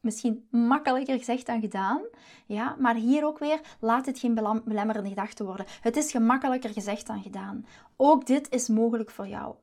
misschien 0.00 0.46
makkelijker 0.50 1.18
gezegd 1.18 1.46
dan 1.46 1.60
gedaan. 1.60 2.02
Ja, 2.46 2.76
maar 2.78 2.94
hier 2.94 3.24
ook 3.24 3.38
weer, 3.38 3.60
laat 3.80 4.06
het 4.06 4.18
geen 4.18 4.34
belemmerende 4.64 5.08
gedachte 5.08 5.44
worden. 5.44 5.66
Het 5.80 5.96
is 5.96 6.10
gemakkelijker 6.10 6.70
gezegd 6.70 7.06
dan 7.06 7.22
gedaan. 7.22 7.66
Ook 7.96 8.26
dit 8.26 8.50
is 8.50 8.68
mogelijk 8.68 9.10
voor 9.10 9.26
jou. 9.26 9.54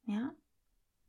Ja? 0.00 0.32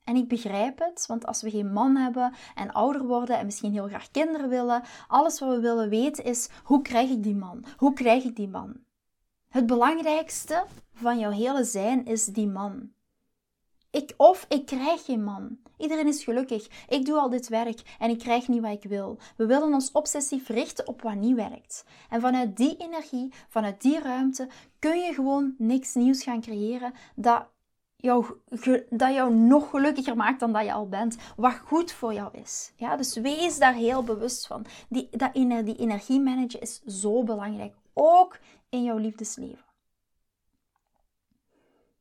En 0.03 0.15
ik 0.15 0.27
begrijp 0.27 0.79
het, 0.79 1.05
want 1.07 1.25
als 1.25 1.41
we 1.41 1.49
geen 1.49 1.73
man 1.73 1.95
hebben 1.95 2.33
en 2.55 2.71
ouder 2.71 3.05
worden 3.05 3.37
en 3.37 3.45
misschien 3.45 3.71
heel 3.71 3.87
graag 3.87 4.11
kinderen 4.11 4.49
willen, 4.49 4.83
alles 5.07 5.39
wat 5.39 5.49
we 5.49 5.59
willen 5.59 5.89
weten 5.89 6.23
is, 6.23 6.49
hoe 6.63 6.81
krijg 6.81 7.09
ik 7.09 7.23
die 7.23 7.35
man? 7.35 7.65
Hoe 7.77 7.93
krijg 7.93 8.23
ik 8.23 8.35
die 8.35 8.47
man? 8.47 8.75
Het 9.49 9.65
belangrijkste 9.65 10.65
van 10.93 11.19
jouw 11.19 11.31
hele 11.31 11.63
zijn 11.63 12.05
is 12.05 12.25
die 12.25 12.47
man. 12.47 12.91
Ik, 13.91 14.13
of 14.17 14.45
ik 14.49 14.65
krijg 14.65 15.05
geen 15.05 15.23
man. 15.23 15.57
Iedereen 15.79 16.07
is 16.07 16.23
gelukkig. 16.23 16.85
Ik 16.87 17.05
doe 17.05 17.19
al 17.19 17.29
dit 17.29 17.47
werk 17.47 17.81
en 17.99 18.09
ik 18.09 18.19
krijg 18.19 18.47
niet 18.47 18.61
wat 18.61 18.83
ik 18.83 18.89
wil. 18.89 19.17
We 19.37 19.45
willen 19.45 19.73
ons 19.73 19.91
obsessief 19.91 20.47
richten 20.47 20.87
op 20.87 21.01
wat 21.01 21.15
niet 21.15 21.35
werkt. 21.35 21.85
En 22.09 22.21
vanuit 22.21 22.57
die 22.57 22.77
energie, 22.77 23.33
vanuit 23.47 23.81
die 23.81 23.99
ruimte, 23.99 24.47
kun 24.79 24.99
je 24.99 25.13
gewoon 25.13 25.55
niks 25.57 25.93
nieuws 25.93 26.23
gaan 26.23 26.41
creëren 26.41 26.93
dat 27.15 27.47
jou, 27.95 28.25
dat 28.89 29.13
jou 29.13 29.33
nog 29.33 29.69
gelukkiger 29.69 30.15
maakt 30.15 30.39
dan 30.39 30.53
dat 30.53 30.65
je 30.65 30.73
al 30.73 30.87
bent. 30.89 31.17
Wat 31.35 31.57
goed 31.65 31.91
voor 31.91 32.13
jou 32.13 32.37
is. 32.37 32.73
Ja, 32.75 32.95
dus 32.95 33.15
wees 33.15 33.59
daar 33.59 33.73
heel 33.73 34.03
bewust 34.03 34.47
van. 34.47 34.65
Die, 34.89 35.09
dat, 35.11 35.33
die 35.33 35.77
energie 35.77 36.21
managen 36.21 36.61
is 36.61 36.81
zo 36.83 37.23
belangrijk. 37.23 37.75
Ook 37.93 38.39
in 38.69 38.83
jouw 38.83 38.97
liefdesleven. 38.97 39.65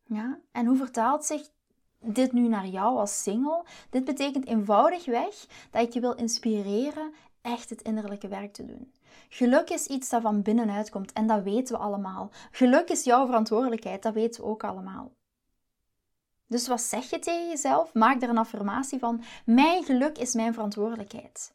Ja? 0.04 0.38
En 0.52 0.66
hoe 0.66 0.76
vertaalt 0.76 1.24
zich 1.24 1.48
dit 2.00 2.32
nu 2.32 2.48
naar 2.48 2.66
jou 2.66 2.98
als 2.98 3.22
single? 3.22 3.64
Dit 3.90 4.04
betekent 4.04 4.46
eenvoudigweg 4.46 5.46
dat 5.70 5.82
ik 5.82 5.92
je 5.92 6.00
wil 6.00 6.14
inspireren 6.14 7.12
echt 7.40 7.70
het 7.70 7.82
innerlijke 7.82 8.28
werk 8.28 8.52
te 8.52 8.64
doen. 8.64 8.92
Geluk 9.28 9.70
is 9.70 9.86
iets 9.86 10.08
dat 10.08 10.22
van 10.22 10.42
binnenuit 10.42 10.90
komt 10.90 11.12
en 11.12 11.26
dat 11.26 11.42
weten 11.42 11.76
we 11.76 11.82
allemaal. 11.82 12.30
Geluk 12.50 12.88
is 12.88 13.04
jouw 13.04 13.26
verantwoordelijkheid, 13.26 14.02
dat 14.02 14.14
weten 14.14 14.42
we 14.42 14.48
ook 14.48 14.64
allemaal. 14.64 15.12
Dus 16.46 16.68
wat 16.68 16.80
zeg 16.80 17.10
je 17.10 17.18
tegen 17.18 17.48
jezelf? 17.48 17.94
Maak 17.94 18.22
er 18.22 18.28
een 18.28 18.38
affirmatie 18.38 18.98
van: 18.98 19.22
Mijn 19.44 19.84
geluk 19.84 20.18
is 20.18 20.34
mijn 20.34 20.52
verantwoordelijkheid. 20.52 21.54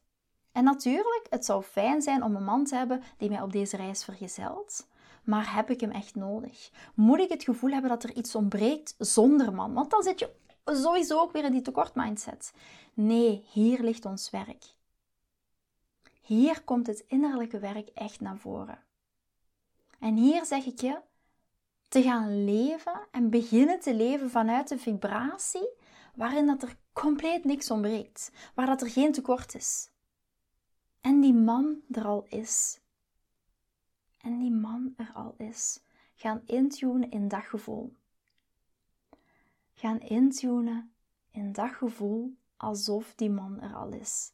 En 0.51 0.63
natuurlijk, 0.63 1.27
het 1.29 1.45
zou 1.45 1.63
fijn 1.63 2.01
zijn 2.01 2.23
om 2.23 2.35
een 2.35 2.43
man 2.43 2.65
te 2.65 2.75
hebben 2.75 3.03
die 3.17 3.29
mij 3.29 3.41
op 3.41 3.51
deze 3.51 3.77
reis 3.77 4.03
vergezelt. 4.03 4.88
Maar 5.24 5.56
heb 5.56 5.70
ik 5.70 5.82
hem 5.82 5.92
echt 5.92 6.15
nodig? 6.15 6.72
Moet 6.96 7.20
ik 7.20 7.30
het 7.30 7.44
gevoel 7.44 7.72
hebben 7.72 7.89
dat 7.89 8.03
er 8.03 8.15
iets 8.15 8.36
ontbreekt 8.36 8.96
zonder 8.98 9.53
man? 9.53 9.74
Want 9.74 9.92
dan 9.92 10.03
zit 10.03 10.20
je 10.20 10.30
sowieso 10.65 11.20
ook 11.20 11.32
weer 11.32 11.44
in 11.44 11.51
die 11.51 11.62
tekort 11.62 11.96
mindset. 11.96 12.53
Nee, 12.94 13.46
hier 13.51 13.82
ligt 13.82 14.06
ons 14.06 14.30
werk. 14.30 14.63
Hier 16.22 16.63
komt 16.63 16.88
het 16.88 17.03
innerlijke 17.08 17.60
werk 17.60 17.89
echt 17.94 18.20
naar 18.20 18.38
voren. 18.38 18.84
En 20.00 20.15
hier 20.15 20.46
zeg 20.46 20.65
ik 20.65 20.82
je 20.82 21.00
te 21.88 22.01
gaan 22.01 22.44
leven 22.44 23.08
en 23.12 23.30
beginnen 23.30 23.80
te 23.80 23.96
leven 23.96 24.30
vanuit 24.30 24.68
de 24.68 24.77
vibratie 24.77 25.70
waarin 26.15 26.46
dat 26.46 26.63
er 26.63 26.77
compleet 26.94 27.44
niks 27.44 27.72
ontbreekt, 27.72 28.32
waar 28.56 28.65
dat 28.65 28.82
er 28.82 28.89
geen 28.89 29.12
tekort 29.12 29.56
is. 29.56 29.89
En 31.01 31.22
die 31.22 31.34
man 31.34 31.82
er 31.92 32.06
al 32.06 32.25
is. 32.30 32.80
En 34.24 34.39
die 34.39 34.51
man 34.51 34.94
er 34.98 35.12
al 35.13 35.36
is. 35.38 35.84
Gaan 36.15 36.42
intunen 36.46 37.12
in 37.12 37.27
daggevoel. 37.27 37.96
Gaan 39.74 40.00
intunen 40.00 40.94
in 41.32 41.51
daggevoel 41.51 42.36
alsof 42.58 43.15
die 43.15 43.30
man 43.30 43.62
er 43.62 43.74
al 43.74 43.94
is. 43.94 44.32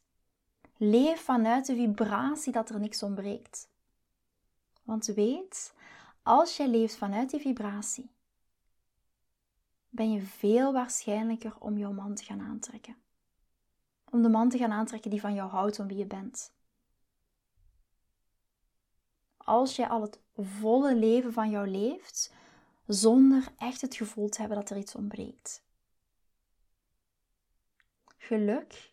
Leef 0.76 1.20
vanuit 1.20 1.66
de 1.66 1.74
vibratie 1.74 2.52
dat 2.52 2.70
er 2.70 2.80
niks 2.80 3.02
ontbreekt. 3.02 3.68
Want 4.82 5.06
weet, 5.06 5.74
als 6.22 6.56
jij 6.56 6.68
leeft 6.68 6.96
vanuit 6.96 7.30
die 7.30 7.40
vibratie, 7.40 8.10
ben 9.88 10.12
je 10.12 10.20
veel 10.20 10.72
waarschijnlijker 10.72 11.56
om 11.58 11.78
jouw 11.78 11.92
man 11.92 12.14
te 12.14 12.24
gaan 12.24 12.40
aantrekken. 12.40 12.96
Om 14.10 14.22
de 14.22 14.28
man 14.28 14.48
te 14.48 14.58
gaan 14.58 14.72
aantrekken 14.72 15.10
die 15.10 15.20
van 15.20 15.34
jou 15.34 15.50
houdt 15.50 15.78
om 15.78 15.86
wie 15.86 15.96
je 15.96 16.06
bent. 16.06 16.52
Als 19.44 19.76
jij 19.76 19.88
al 19.88 20.02
het 20.02 20.18
volle 20.36 20.94
leven 20.94 21.32
van 21.32 21.50
jou 21.50 21.68
leeft, 21.68 22.32
zonder 22.86 23.52
echt 23.58 23.80
het 23.80 23.94
gevoel 23.94 24.28
te 24.28 24.40
hebben 24.40 24.58
dat 24.58 24.70
er 24.70 24.76
iets 24.76 24.94
ontbreekt. 24.94 25.62
Geluk 28.16 28.92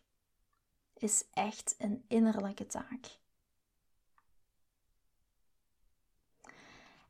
is 0.94 1.24
echt 1.32 1.74
een 1.78 2.04
innerlijke 2.08 2.66
taak. 2.66 3.18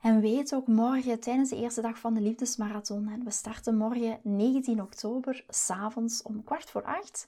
En 0.00 0.21
weet 0.21 0.54
ook 0.54 0.66
morgen 0.66 1.21
tijdens 1.21 1.50
de 1.50 1.57
eerste 1.57 1.80
dag 1.80 1.99
van 1.99 2.14
de 2.14 2.21
liefdesmarathon. 2.21 3.09
En 3.09 3.25
we 3.25 3.30
starten 3.30 3.76
morgen 3.76 4.21
19 4.23 4.83
oktober, 4.83 5.45
s'avonds 5.49 6.23
om 6.23 6.45
kwart 6.45 6.71
voor 6.71 6.85
acht. 6.85 7.26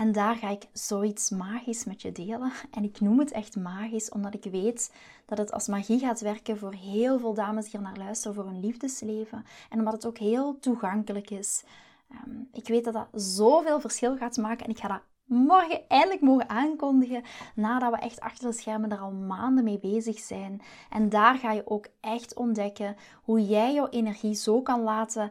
En 0.00 0.12
daar 0.12 0.36
ga 0.36 0.48
ik 0.48 0.66
zoiets 0.72 1.30
magisch 1.30 1.84
met 1.84 2.02
je 2.02 2.12
delen. 2.12 2.52
En 2.70 2.84
ik 2.84 3.00
noem 3.00 3.18
het 3.18 3.30
echt 3.30 3.56
magisch, 3.56 4.10
omdat 4.10 4.34
ik 4.34 4.44
weet 4.52 4.92
dat 5.26 5.38
het 5.38 5.52
als 5.52 5.68
magie 5.68 5.98
gaat 5.98 6.20
werken 6.20 6.58
voor 6.58 6.72
heel 6.72 7.18
veel 7.18 7.34
dames 7.34 7.64
die 7.64 7.74
er 7.74 7.80
naar 7.80 7.96
luisteren 7.96 8.34
voor 8.34 8.44
hun 8.44 8.60
liefdesleven. 8.60 9.44
En 9.70 9.78
omdat 9.78 9.92
het 9.92 10.06
ook 10.06 10.18
heel 10.18 10.58
toegankelijk 10.58 11.30
is. 11.30 11.64
Ehm, 12.10 12.30
ik 12.52 12.68
weet 12.68 12.84
dat 12.84 12.94
dat 12.94 13.08
zoveel 13.12 13.80
verschil 13.80 14.16
gaat 14.16 14.36
maken 14.36 14.64
en 14.64 14.70
ik 14.70 14.78
ga 14.78 14.88
dat 14.88 15.02
morgen 15.24 15.88
eindelijk 15.88 16.20
mogen 16.20 16.48
aankondigen. 16.48 17.22
Nadat 17.54 17.90
we 17.90 17.98
echt 17.98 18.20
achter 18.20 18.50
de 18.50 18.56
schermen 18.56 18.90
er 18.90 19.00
al 19.00 19.12
maanden 19.12 19.64
mee 19.64 19.78
bezig 19.78 20.18
zijn. 20.18 20.62
En 20.90 21.08
daar 21.08 21.38
ga 21.38 21.52
je 21.52 21.66
ook 21.66 21.86
echt 22.00 22.34
ontdekken 22.34 22.96
hoe 23.22 23.46
jij 23.46 23.74
jouw 23.74 23.88
energie 23.88 24.34
zo 24.34 24.62
kan 24.62 24.82
laten 24.82 25.30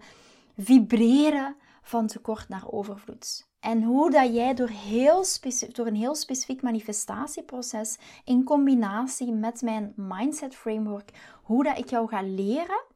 vibreren 0.57 1.55
van 1.81 2.07
tekort 2.07 2.49
naar 2.49 2.71
overvloed. 2.71 3.48
En 3.59 3.83
hoe 3.83 4.11
dat 4.11 4.33
jij 4.33 4.53
door, 4.53 4.69
heel 4.69 5.25
door 5.71 5.87
een 5.87 5.95
heel 5.95 6.15
specifiek 6.15 6.61
manifestatieproces 6.61 7.97
in 8.23 8.43
combinatie 8.43 9.31
met 9.31 9.61
mijn 9.61 9.93
mindset 9.95 10.55
framework, 10.55 11.09
hoe 11.43 11.63
dat 11.63 11.77
ik 11.77 11.89
jou 11.89 12.07
ga 12.07 12.21
leren 12.21 12.87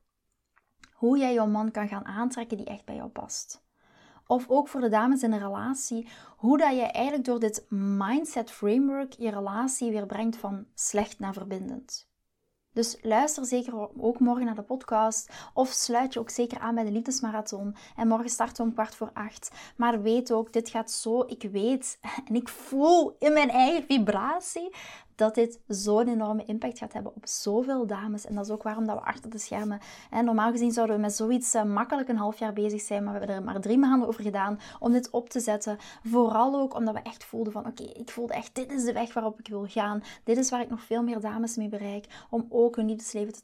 hoe 1.04 1.18
jij 1.18 1.34
jouw 1.34 1.48
man 1.48 1.72
kan 1.72 1.88
gaan 1.88 2.06
aantrekken 2.06 2.58
die 2.58 2.66
echt 2.66 2.86
bij 2.86 2.96
jou 2.96 3.10
past. 3.10 3.64
Of 4.28 4.50
ook 4.50 4.68
voor 4.68 4.82
de 4.82 4.90
dames 4.90 5.24
in 5.24 5.32
een 5.32 5.40
relatie, 5.40 6.08
hoe 6.38 6.58
dat 6.58 6.76
je 6.76 6.82
eigenlijk 6.82 7.26
door 7.26 7.40
dit 7.40 7.66
mindset 7.70 8.52
framework 8.52 9.14
je 9.14 9.30
relatie 9.30 9.92
weer 9.92 10.06
brengt 10.06 10.38
van 10.38 10.66
slecht 10.74 11.20
naar 11.20 11.34
verbindend. 11.34 12.12
Dus 12.74 12.98
luister 13.02 13.46
zeker 13.46 14.02
ook 14.02 14.20
morgen 14.20 14.46
naar 14.46 14.56
de 14.56 14.62
podcast. 14.62 15.30
Of 15.54 15.70
sluit 15.70 16.14
je 16.14 16.20
ook 16.20 16.30
zeker 16.30 16.60
aan 16.60 16.76
bij 16.76 16.84
de 16.84 16.92
Liefdesmarathon. 16.92 17.76
En 17.96 18.08
morgen 18.08 18.30
starten 18.30 18.56
we 18.56 18.70
om 18.70 18.74
kwart 18.74 18.96
voor 18.96 19.12
acht. 19.14 19.52
Maar 19.76 20.02
weet 20.02 20.32
ook, 20.32 20.54
dit 20.54 20.70
gaat 20.70 20.92
zo. 20.92 21.24
Ik 21.28 21.48
weet 21.52 22.00
en 22.28 22.36
ik 22.36 22.50
voel 22.50 23.16
in 23.20 23.34
mijn 23.34 23.50
eigen 23.50 23.84
vibratie 23.84 24.76
dat 25.16 25.36
dit 25.36 25.60
zo'n 25.68 26.08
enorme 26.08 26.46
impact 26.46 26.78
gaat 26.78 26.94
hebben 26.94 27.16
op 27.16 27.28
zoveel 27.28 27.88
dames. 27.88 28.26
En 28.26 28.36
dat 28.36 28.46
is 28.46 28.52
ook 28.52 28.64
waarom 28.64 28.86
dat 28.86 28.96
we 28.96 29.06
achter 29.06 29.30
de 29.30 29.38
schermen... 29.38 29.80
Hè, 30.10 30.22
normaal 30.22 30.52
gezien 30.52 30.72
zouden 30.72 30.96
we 30.96 31.02
met 31.02 31.14
zoiets 31.14 31.56
uh, 31.56 31.64
makkelijk 31.64 32.10
een 32.10 32.18
half 32.18 32.40
jaar 32.40 32.54
bezig 32.54 32.82
zijn, 32.82 33.04
maar 33.04 33.14
we 33.14 33.20
hebben 33.20 33.36
er 33.36 33.44
maar 33.44 33.62
drie 33.62 33.78
maanden 33.78 34.08
over 34.08 34.24
gedaan 34.24 34.60
om 34.80 34.92
dit 34.92 35.10
op 35.10 35.30
te 35.30 35.40
zetten. 35.40 35.78
Vooral 36.04 36.60
ook 36.60 36.76
omdat 36.76 36.94
we 36.94 37.02
echt 37.02 37.24
voelden 37.24 37.54
van, 37.54 37.66
oké, 37.68 37.84
ik 37.84 38.10
voelde 38.10 38.34
echt, 38.34 38.56
dit 38.56 38.72
is 38.72 38.84
de 38.84 38.94
weg 38.94 39.14
waarop 39.14 39.40
ik 39.40 39.48
wil 39.48 39.66
gaan. 39.68 40.04
Dit 40.24 40.38
is 40.38 40.50
waar 40.50 40.62
ik 40.62 40.70
nog 40.70 40.82
veel 40.82 41.04
meer 41.04 41.20
dames 41.20 41.56
mee 41.56 41.70
bereik, 41.70 42.26
om 42.30 42.46
ook 42.50 42.76
hun 42.76 42.86
liefdesleven 42.86 43.34
te 43.34 43.42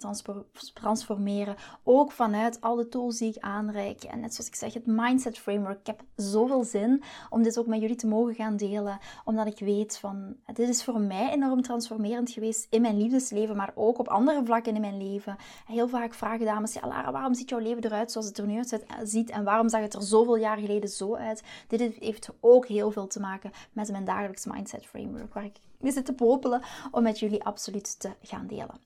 transformeren. 0.73 1.55
Ook 1.83 2.11
vanuit 2.11 2.61
al 2.61 2.75
de 2.75 2.89
tools 2.89 3.17
die 3.17 3.29
ik 3.29 3.41
aanreik. 3.41 4.03
En 4.03 4.19
net 4.19 4.33
zoals 4.33 4.49
ik 4.49 4.55
zeg, 4.55 4.73
het 4.73 4.85
Mindset 4.85 5.38
Framework. 5.38 5.79
Ik 5.79 5.88
heb 5.88 6.03
zoveel 6.15 6.63
zin 6.63 7.03
om 7.29 7.43
dit 7.43 7.59
ook 7.59 7.67
met 7.67 7.81
jullie 7.81 7.95
te 7.95 8.07
mogen 8.07 8.35
gaan 8.35 8.57
delen, 8.57 8.99
omdat 9.25 9.47
ik 9.47 9.59
weet 9.59 9.97
van, 9.97 10.35
dit 10.53 10.69
is 10.69 10.83
voor 10.83 10.99
mij 10.99 11.31
enorm 11.31 11.58
transformerend 11.61 12.31
geweest 12.31 12.67
in 12.69 12.81
mijn 12.81 12.97
liefdesleven, 12.97 13.55
maar 13.55 13.71
ook 13.75 13.99
op 13.99 14.07
andere 14.07 14.45
vlakken 14.45 14.75
in 14.75 14.81
mijn 14.81 14.97
leven. 14.97 15.37
Heel 15.65 15.87
vaak 15.87 16.13
vragen 16.13 16.45
dames, 16.45 16.73
ja 16.73 16.87
Lara, 16.87 17.11
waarom 17.11 17.33
ziet 17.33 17.49
jouw 17.49 17.59
leven 17.59 17.83
eruit 17.83 18.11
zoals 18.11 18.27
het 18.27 18.37
er 18.37 18.45
nu 18.45 18.57
uit 18.57 18.85
ziet 19.03 19.29
en 19.29 19.43
waarom 19.43 19.69
zag 19.69 19.81
het 19.81 19.93
er 19.93 20.03
zoveel 20.03 20.37
jaar 20.37 20.57
geleden 20.57 20.89
zo 20.89 21.15
uit? 21.15 21.43
Dit 21.67 21.79
heeft 21.79 22.29
ook 22.39 22.67
heel 22.67 22.91
veel 22.91 23.07
te 23.07 23.19
maken 23.19 23.51
met 23.71 23.91
mijn 23.91 24.05
dagelijks 24.05 24.45
mindset 24.45 24.85
framework, 24.85 25.33
waar 25.33 25.45
ik 25.45 25.59
mee 25.77 25.91
zit 25.91 26.05
te 26.05 26.13
popelen 26.13 26.61
om 26.91 27.03
met 27.03 27.19
jullie 27.19 27.43
absoluut 27.43 27.99
te 27.99 28.11
gaan 28.21 28.47
delen. 28.47 28.81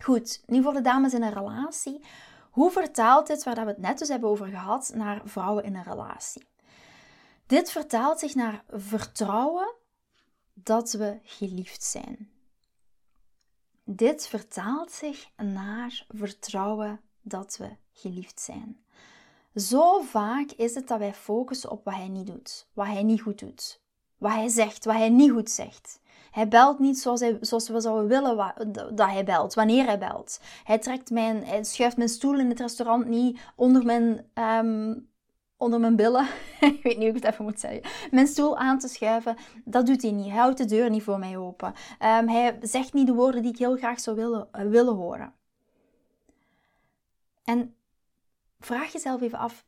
Goed, 0.00 0.42
nu 0.46 0.62
voor 0.62 0.72
de 0.72 0.80
dames 0.80 1.14
in 1.14 1.22
een 1.22 1.32
relatie. 1.32 2.04
Hoe 2.50 2.70
vertaalt 2.70 3.26
dit, 3.26 3.44
waar 3.44 3.54
we 3.54 3.60
het 3.60 3.78
net 3.78 3.98
dus 3.98 4.08
hebben 4.08 4.28
over 4.28 4.46
gehad, 4.46 4.92
naar 4.94 5.20
vrouwen 5.24 5.64
in 5.64 5.74
een 5.74 5.82
relatie? 5.82 6.46
Dit 7.46 7.70
vertaalt 7.70 8.18
zich 8.18 8.34
naar 8.34 8.64
vertrouwen 8.68 9.74
dat 10.62 10.92
we 10.92 11.18
geliefd 11.22 11.82
zijn. 11.82 12.30
Dit 13.84 14.26
vertaalt 14.26 14.92
zich 14.92 15.28
naar 15.36 16.06
vertrouwen 16.08 17.00
dat 17.20 17.56
we 17.56 17.76
geliefd 17.92 18.40
zijn. 18.40 18.84
Zo 19.54 20.00
vaak 20.00 20.50
is 20.50 20.74
het 20.74 20.88
dat 20.88 20.98
wij 20.98 21.14
focussen 21.14 21.70
op 21.70 21.84
wat 21.84 21.94
hij 21.94 22.08
niet 22.08 22.26
doet, 22.26 22.68
wat 22.72 22.86
hij 22.86 23.02
niet 23.02 23.20
goed 23.20 23.38
doet, 23.38 23.80
wat 24.18 24.32
hij 24.32 24.48
zegt, 24.48 24.84
wat 24.84 24.94
hij 24.94 25.08
niet 25.08 25.30
goed 25.30 25.50
zegt. 25.50 26.00
Hij 26.30 26.48
belt 26.48 26.78
niet 26.78 26.98
zoals, 26.98 27.24
zoals 27.40 27.68
we 27.68 27.80
zouden 27.80 28.08
willen 28.08 28.54
dat 28.94 29.10
hij 29.10 29.24
belt, 29.24 29.54
wanneer 29.54 29.84
hij 29.84 29.98
belt. 29.98 30.40
Hij, 30.64 30.78
trekt 30.78 31.10
mijn, 31.10 31.64
schuift 31.64 31.96
mijn 31.96 32.08
stoel 32.08 32.38
in 32.38 32.48
het 32.48 32.60
restaurant 32.60 33.06
niet 33.06 33.40
onder 33.56 33.84
mijn 33.84 34.30
um, 34.34 35.08
onder 35.56 35.80
mijn 35.80 35.96
billen, 35.96 36.26
ik 36.60 36.82
weet 36.82 36.84
niet 36.84 36.96
hoe 36.96 37.16
ik 37.16 37.22
het 37.22 37.24
even 37.24 37.44
moet 37.44 37.60
zeggen, 37.60 37.82
mijn 38.10 38.26
stoel 38.26 38.58
aan 38.58 38.78
te 38.78 38.88
schuiven. 38.88 39.36
Dat 39.64 39.86
doet 39.86 40.02
hij 40.02 40.10
niet. 40.10 40.26
Hij 40.26 40.36
houdt 40.36 40.58
de 40.58 40.64
deur 40.64 40.90
niet 40.90 41.02
voor 41.02 41.18
mij 41.18 41.36
open. 41.36 41.68
Um, 42.00 42.28
hij 42.28 42.58
zegt 42.60 42.92
niet 42.92 43.06
de 43.06 43.14
woorden 43.14 43.42
die 43.42 43.52
ik 43.52 43.58
heel 43.58 43.76
graag 43.76 44.00
zou 44.00 44.16
willen, 44.16 44.48
uh, 44.52 44.62
willen 44.62 44.94
horen. 44.94 45.34
En 47.44 47.74
vraag 48.60 48.92
jezelf 48.92 49.20
even 49.20 49.38
af, 49.38 49.66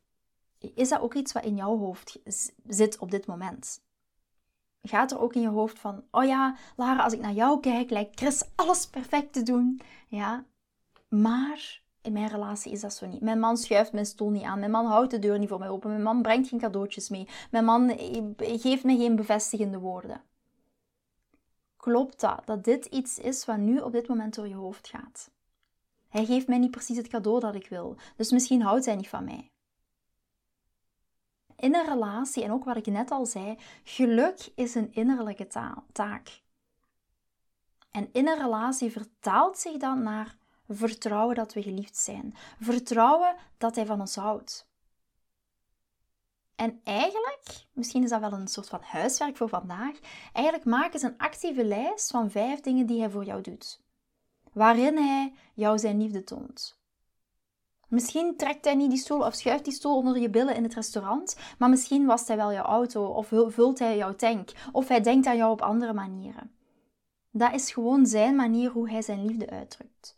is 0.58 0.88
dat 0.88 1.00
ook 1.00 1.14
iets 1.14 1.32
wat 1.32 1.44
in 1.44 1.56
jouw 1.56 1.78
hoofd 1.78 2.20
zit 2.66 2.98
op 2.98 3.10
dit 3.10 3.26
moment? 3.26 3.80
Gaat 4.82 5.10
er 5.10 5.20
ook 5.20 5.34
in 5.34 5.40
je 5.40 5.48
hoofd 5.48 5.78
van, 5.78 6.04
oh 6.10 6.24
ja, 6.24 6.56
Lara, 6.76 7.02
als 7.02 7.12
ik 7.12 7.20
naar 7.20 7.32
jou 7.32 7.60
kijk, 7.60 7.90
lijkt 7.90 8.18
Chris 8.18 8.44
alles 8.54 8.86
perfect 8.86 9.32
te 9.32 9.42
doen. 9.42 9.80
Ja, 10.08 10.44
maar 11.08 11.82
in 12.02 12.12
mijn 12.12 12.28
relatie 12.28 12.72
is 12.72 12.80
dat 12.80 12.94
zo 12.94 13.06
niet. 13.06 13.20
Mijn 13.20 13.40
man 13.40 13.56
schuift 13.56 13.92
mijn 13.92 14.06
stoel 14.06 14.30
niet 14.30 14.42
aan. 14.42 14.58
Mijn 14.58 14.70
man 14.70 14.86
houdt 14.86 15.10
de 15.10 15.18
deur 15.18 15.38
niet 15.38 15.48
voor 15.48 15.58
mij 15.58 15.68
open. 15.68 15.90
Mijn 15.90 16.02
man 16.02 16.22
brengt 16.22 16.48
geen 16.48 16.58
cadeautjes 16.58 17.08
mee. 17.08 17.28
Mijn 17.50 17.64
man 17.64 17.90
geeft 18.36 18.84
me 18.84 18.96
geen 18.96 19.16
bevestigende 19.16 19.78
woorden. 19.78 20.22
Klopt 21.76 22.20
dat? 22.20 22.42
Dat 22.44 22.64
dit 22.64 22.84
iets 22.84 23.18
is 23.18 23.44
wat 23.44 23.58
nu 23.58 23.78
op 23.78 23.92
dit 23.92 24.08
moment 24.08 24.34
door 24.34 24.48
je 24.48 24.54
hoofd 24.54 24.88
gaat? 24.88 25.30
Hij 26.08 26.24
geeft 26.24 26.48
mij 26.48 26.58
niet 26.58 26.70
precies 26.70 26.96
het 26.96 27.08
cadeau 27.08 27.40
dat 27.40 27.54
ik 27.54 27.68
wil. 27.68 27.96
Dus 28.16 28.30
misschien 28.30 28.62
houdt 28.62 28.84
hij 28.84 28.96
niet 28.96 29.08
van 29.08 29.24
mij. 29.24 29.50
In 31.56 31.74
een 31.74 31.86
relatie, 31.86 32.44
en 32.44 32.52
ook 32.52 32.64
wat 32.64 32.76
ik 32.76 32.86
net 32.86 33.10
al 33.10 33.26
zei, 33.26 33.58
geluk 33.84 34.48
is 34.54 34.74
een 34.74 34.92
innerlijke 34.92 35.46
taak. 35.92 36.42
En 37.90 38.08
in 38.12 38.28
een 38.28 38.38
relatie 38.38 38.92
vertaalt 38.92 39.58
zich 39.58 39.76
dat 39.76 39.96
naar 39.96 40.36
Vertrouwen 40.68 41.34
dat 41.34 41.52
we 41.52 41.62
geliefd 41.62 41.96
zijn. 41.96 42.34
Vertrouwen 42.60 43.36
dat 43.58 43.74
Hij 43.74 43.86
van 43.86 44.00
ons 44.00 44.16
houdt. 44.16 44.66
En 46.56 46.80
eigenlijk, 46.84 47.66
misschien 47.72 48.02
is 48.02 48.10
dat 48.10 48.20
wel 48.20 48.32
een 48.32 48.48
soort 48.48 48.68
van 48.68 48.80
huiswerk 48.82 49.36
voor 49.36 49.48
vandaag, 49.48 49.98
eigenlijk 50.32 50.66
maak 50.66 50.92
eens 50.92 51.02
een 51.02 51.18
actieve 51.18 51.64
lijst 51.64 52.10
van 52.10 52.30
vijf 52.30 52.60
dingen 52.60 52.86
die 52.86 53.00
Hij 53.00 53.10
voor 53.10 53.24
jou 53.24 53.40
doet. 53.40 53.80
Waarin 54.52 54.96
Hij 54.96 55.34
jou 55.54 55.78
zijn 55.78 55.98
liefde 55.98 56.24
toont. 56.24 56.78
Misschien 57.88 58.36
trekt 58.36 58.64
hij 58.64 58.74
niet 58.74 58.90
die 58.90 58.98
stoel 58.98 59.24
of 59.26 59.34
schuift 59.34 59.64
die 59.64 59.72
stoel 59.72 59.96
onder 59.96 60.18
je 60.18 60.30
billen 60.30 60.54
in 60.54 60.62
het 60.62 60.74
restaurant, 60.74 61.36
maar 61.58 61.68
misschien 61.68 62.06
wast 62.06 62.28
hij 62.28 62.36
wel 62.36 62.52
jouw 62.52 62.64
auto 62.64 63.04
of 63.04 63.32
vult 63.48 63.78
hij 63.78 63.96
jouw 63.96 64.14
tank 64.14 64.52
of 64.72 64.88
hij 64.88 65.00
denkt 65.00 65.26
aan 65.26 65.36
jou 65.36 65.52
op 65.52 65.62
andere 65.62 65.92
manieren. 65.92 66.50
Dat 67.30 67.52
is 67.52 67.72
gewoon 67.72 68.06
zijn 68.06 68.36
manier 68.36 68.70
hoe 68.70 68.90
hij 68.90 69.02
zijn 69.02 69.24
liefde 69.24 69.50
uitdrukt. 69.50 70.17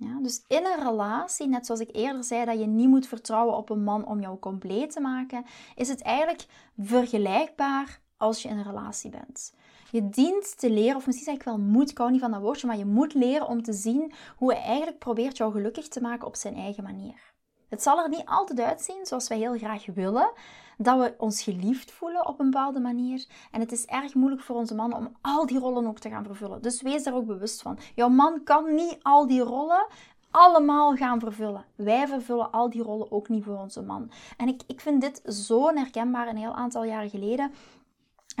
Ja, 0.00 0.18
dus 0.22 0.44
in 0.46 0.64
een 0.64 0.84
relatie, 0.88 1.48
net 1.48 1.66
zoals 1.66 1.80
ik 1.80 1.96
eerder 1.96 2.24
zei, 2.24 2.44
dat 2.44 2.58
je 2.58 2.66
niet 2.66 2.88
moet 2.88 3.06
vertrouwen 3.06 3.56
op 3.56 3.70
een 3.70 3.82
man 3.82 4.06
om 4.06 4.20
jou 4.20 4.38
compleet 4.38 4.90
te 4.90 5.00
maken, 5.00 5.44
is 5.74 5.88
het 5.88 6.02
eigenlijk 6.02 6.46
vergelijkbaar 6.78 8.00
als 8.16 8.42
je 8.42 8.48
in 8.48 8.56
een 8.56 8.64
relatie 8.64 9.10
bent. 9.10 9.54
Je 9.90 10.08
dient 10.08 10.58
te 10.58 10.70
leren, 10.70 10.96
of 10.96 11.06
misschien 11.06 11.26
zeg 11.26 11.36
ik 11.36 11.42
wel 11.42 11.58
moet, 11.58 11.90
ik 11.90 11.98
hou 11.98 12.10
niet 12.10 12.20
van 12.20 12.30
dat 12.30 12.40
woordje, 12.40 12.66
maar 12.66 12.76
je 12.76 12.84
moet 12.84 13.14
leren 13.14 13.48
om 13.48 13.62
te 13.62 13.72
zien 13.72 14.12
hoe 14.36 14.52
hij 14.52 14.62
eigenlijk 14.62 14.98
probeert 14.98 15.36
jou 15.36 15.52
gelukkig 15.52 15.88
te 15.88 16.00
maken 16.00 16.26
op 16.26 16.36
zijn 16.36 16.54
eigen 16.54 16.82
manier. 16.82 17.32
Het 17.68 17.82
zal 17.82 18.02
er 18.02 18.08
niet 18.08 18.24
altijd 18.24 18.60
uitzien 18.60 19.06
zoals 19.06 19.28
wij 19.28 19.38
heel 19.38 19.56
graag 19.56 19.86
willen, 19.86 20.32
dat 20.78 20.98
we 20.98 21.14
ons 21.18 21.42
geliefd 21.42 21.90
voelen 21.90 22.26
op 22.26 22.40
een 22.40 22.50
bepaalde 22.50 22.80
manier. 22.80 23.26
En 23.50 23.60
het 23.60 23.72
is 23.72 23.84
erg 23.84 24.14
moeilijk 24.14 24.42
voor 24.42 24.56
onze 24.56 24.74
mannen 24.74 24.98
om 24.98 25.16
al 25.20 25.46
die 25.46 25.58
rollen 25.58 25.86
ook 25.86 25.98
te 25.98 26.08
gaan 26.08 26.24
vervullen. 26.24 26.62
Dus 26.62 26.82
wees 26.82 27.02
daar 27.02 27.14
ook 27.14 27.26
bewust 27.26 27.62
van. 27.62 27.78
Jouw 27.94 28.08
man 28.08 28.42
kan 28.44 28.74
niet 28.74 28.98
al 29.02 29.26
die 29.26 29.40
rollen 29.40 29.86
allemaal 30.30 30.96
gaan 30.96 31.20
vervullen. 31.20 31.64
Wij 31.74 32.06
vervullen 32.06 32.50
al 32.50 32.70
die 32.70 32.82
rollen 32.82 33.12
ook 33.12 33.28
niet 33.28 33.44
voor 33.44 33.58
onze 33.58 33.82
man. 33.82 34.10
En 34.36 34.48
ik, 34.48 34.62
ik 34.66 34.80
vind 34.80 35.00
dit 35.00 35.22
zo 35.34 35.74
herkenbaar. 35.74 36.28
Een 36.28 36.36
heel 36.36 36.54
aantal 36.54 36.84
jaren 36.84 37.10
geleden 37.10 37.50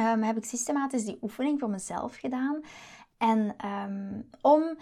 um, 0.00 0.22
heb 0.22 0.36
ik 0.36 0.44
systematisch 0.44 1.04
die 1.04 1.18
oefening 1.22 1.58
voor 1.60 1.70
mezelf 1.70 2.16
gedaan. 2.16 2.60
En 3.18 3.56
um, 3.66 4.28
om 4.40 4.76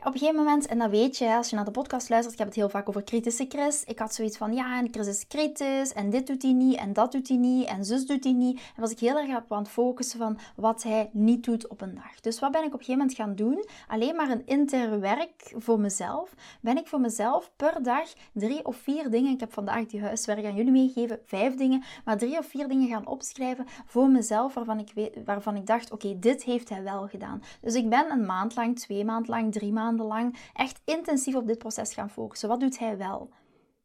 op 0.00 0.12
een 0.12 0.18
gegeven 0.18 0.34
moment, 0.34 0.66
en 0.66 0.78
dat 0.78 0.90
weet 0.90 1.18
je 1.18 1.34
als 1.34 1.50
je 1.50 1.56
naar 1.56 1.64
de 1.64 1.70
podcast 1.70 2.08
luistert, 2.08 2.32
ik 2.32 2.38
heb 2.38 2.48
het 2.48 2.56
heel 2.56 2.68
vaak 2.68 2.88
over 2.88 3.02
kritische 3.02 3.46
Chris. 3.48 3.84
Ik 3.84 3.98
had 3.98 4.14
zoiets 4.14 4.36
van, 4.36 4.54
ja, 4.54 4.78
en 4.78 4.88
Chris 4.90 5.06
is 5.06 5.26
kritisch, 5.26 5.92
en 5.92 6.10
dit 6.10 6.26
doet 6.26 6.42
hij 6.42 6.52
niet, 6.52 6.76
en 6.76 6.92
dat 6.92 7.12
doet 7.12 7.28
hij 7.28 7.36
niet, 7.36 7.66
en 7.66 7.84
zus 7.84 8.06
doet 8.06 8.24
hij 8.24 8.32
niet. 8.32 8.60
En 8.74 8.80
was 8.80 8.90
ik 8.90 8.98
heel 8.98 9.18
erg 9.18 9.28
aan 9.48 9.58
het 9.58 9.68
focussen 9.68 10.18
van 10.18 10.38
wat 10.56 10.82
hij 10.82 11.10
niet 11.12 11.44
doet 11.44 11.68
op 11.68 11.80
een 11.80 11.94
dag. 11.94 12.20
Dus 12.20 12.38
wat 12.38 12.50
ben 12.50 12.60
ik 12.60 12.66
op 12.66 12.72
een 12.72 12.84
gegeven 12.84 12.98
moment 12.98 13.16
gaan 13.16 13.34
doen? 13.34 13.64
Alleen 13.88 14.16
maar 14.16 14.30
een 14.30 14.46
intern 14.46 15.00
werk 15.00 15.54
voor 15.56 15.80
mezelf. 15.80 16.34
Ben 16.60 16.76
ik 16.76 16.86
voor 16.86 17.00
mezelf 17.00 17.50
per 17.56 17.82
dag 17.82 18.12
drie 18.32 18.66
of 18.66 18.76
vier 18.76 19.10
dingen, 19.10 19.32
ik 19.32 19.40
heb 19.40 19.52
vandaag 19.52 19.86
die 19.86 20.02
huiswerk 20.02 20.44
aan 20.44 20.54
jullie 20.54 20.72
meegegeven, 20.72 21.20
vijf 21.24 21.54
dingen, 21.54 21.82
maar 22.04 22.18
drie 22.18 22.38
of 22.38 22.46
vier 22.46 22.68
dingen 22.68 22.88
gaan 22.88 23.06
opschrijven 23.06 23.66
voor 23.86 24.08
mezelf, 24.08 24.54
waarvan 24.54 24.78
ik, 24.78 24.90
weet, 24.94 25.24
waarvan 25.24 25.56
ik 25.56 25.66
dacht, 25.66 25.92
oké, 25.92 26.18
dit 26.18 26.44
heeft 26.44 26.68
hij 26.68 26.82
wel 26.82 27.06
gedaan. 27.06 27.42
Dus 27.60 27.74
ik 27.74 27.88
ben 27.88 28.10
een 28.10 28.26
maand 28.26 28.56
lang, 28.56 28.78
twee 28.78 29.04
maand 29.04 29.28
lang, 29.28 29.52
drie 29.52 29.72
maanden 29.72 29.89
lang 29.96 30.36
echt 30.52 30.80
intensief 30.84 31.34
op 31.34 31.46
dit 31.46 31.58
proces 31.58 31.94
gaan 31.94 32.10
focussen. 32.10 32.48
Wat 32.48 32.60
doet 32.60 32.78
hij 32.78 32.96
wel? 32.96 33.30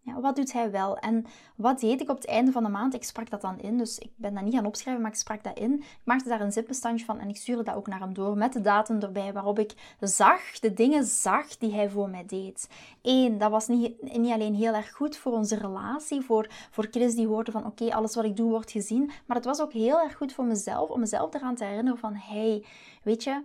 Ja, 0.05 0.19
wat 0.19 0.35
doet 0.35 0.53
hij 0.53 0.71
wel? 0.71 0.97
En 0.97 1.25
wat 1.55 1.79
deed 1.79 2.01
ik 2.01 2.09
op 2.09 2.15
het 2.15 2.27
einde 2.27 2.51
van 2.51 2.63
de 2.63 2.69
maand? 2.69 2.93
Ik 2.93 3.03
sprak 3.03 3.29
dat 3.29 3.41
dan 3.41 3.59
in, 3.59 3.77
dus 3.77 3.99
ik 3.99 4.11
ben 4.15 4.33
dat 4.33 4.43
niet 4.43 4.53
gaan 4.53 4.65
opschrijven, 4.65 5.01
maar 5.01 5.11
ik 5.11 5.17
sprak 5.17 5.43
dat 5.43 5.57
in. 5.57 5.73
Ik 5.73 6.01
maakte 6.03 6.29
daar 6.29 6.41
een 6.41 6.51
zipbestandje 6.51 7.05
van 7.05 7.19
en 7.19 7.29
ik 7.29 7.37
stuurde 7.37 7.63
dat 7.63 7.75
ook 7.75 7.87
naar 7.87 7.99
hem 7.99 8.13
door 8.13 8.37
met 8.37 8.53
de 8.53 8.61
datum 8.61 8.99
erbij, 8.99 9.33
waarop 9.33 9.59
ik 9.59 9.95
zag, 9.99 10.59
de 10.59 10.73
dingen 10.73 11.03
zag 11.03 11.57
die 11.57 11.73
hij 11.73 11.89
voor 11.89 12.09
mij 12.09 12.25
deed. 12.25 12.69
Eén, 13.01 13.37
dat 13.37 13.51
was 13.51 13.67
niet, 13.67 14.17
niet 14.17 14.33
alleen 14.33 14.55
heel 14.55 14.73
erg 14.73 14.91
goed 14.91 15.17
voor 15.17 15.31
onze 15.31 15.55
relatie, 15.55 16.21
voor, 16.21 16.47
voor 16.71 16.87
Chris 16.91 17.15
die 17.15 17.27
hoorde 17.27 17.51
van 17.51 17.65
oké, 17.65 17.93
alles 17.93 18.15
wat 18.15 18.25
ik 18.25 18.35
doe 18.35 18.49
wordt 18.49 18.71
gezien, 18.71 19.11
maar 19.25 19.37
het 19.37 19.45
was 19.45 19.61
ook 19.61 19.73
heel 19.73 19.99
erg 19.99 20.15
goed 20.15 20.33
voor 20.33 20.45
mezelf, 20.45 20.89
om 20.89 20.99
mezelf 20.99 21.33
eraan 21.33 21.55
te 21.55 21.63
herinneren 21.63 21.99
van 21.99 22.13
hey, 22.15 22.65
weet 23.03 23.23
je, 23.23 23.43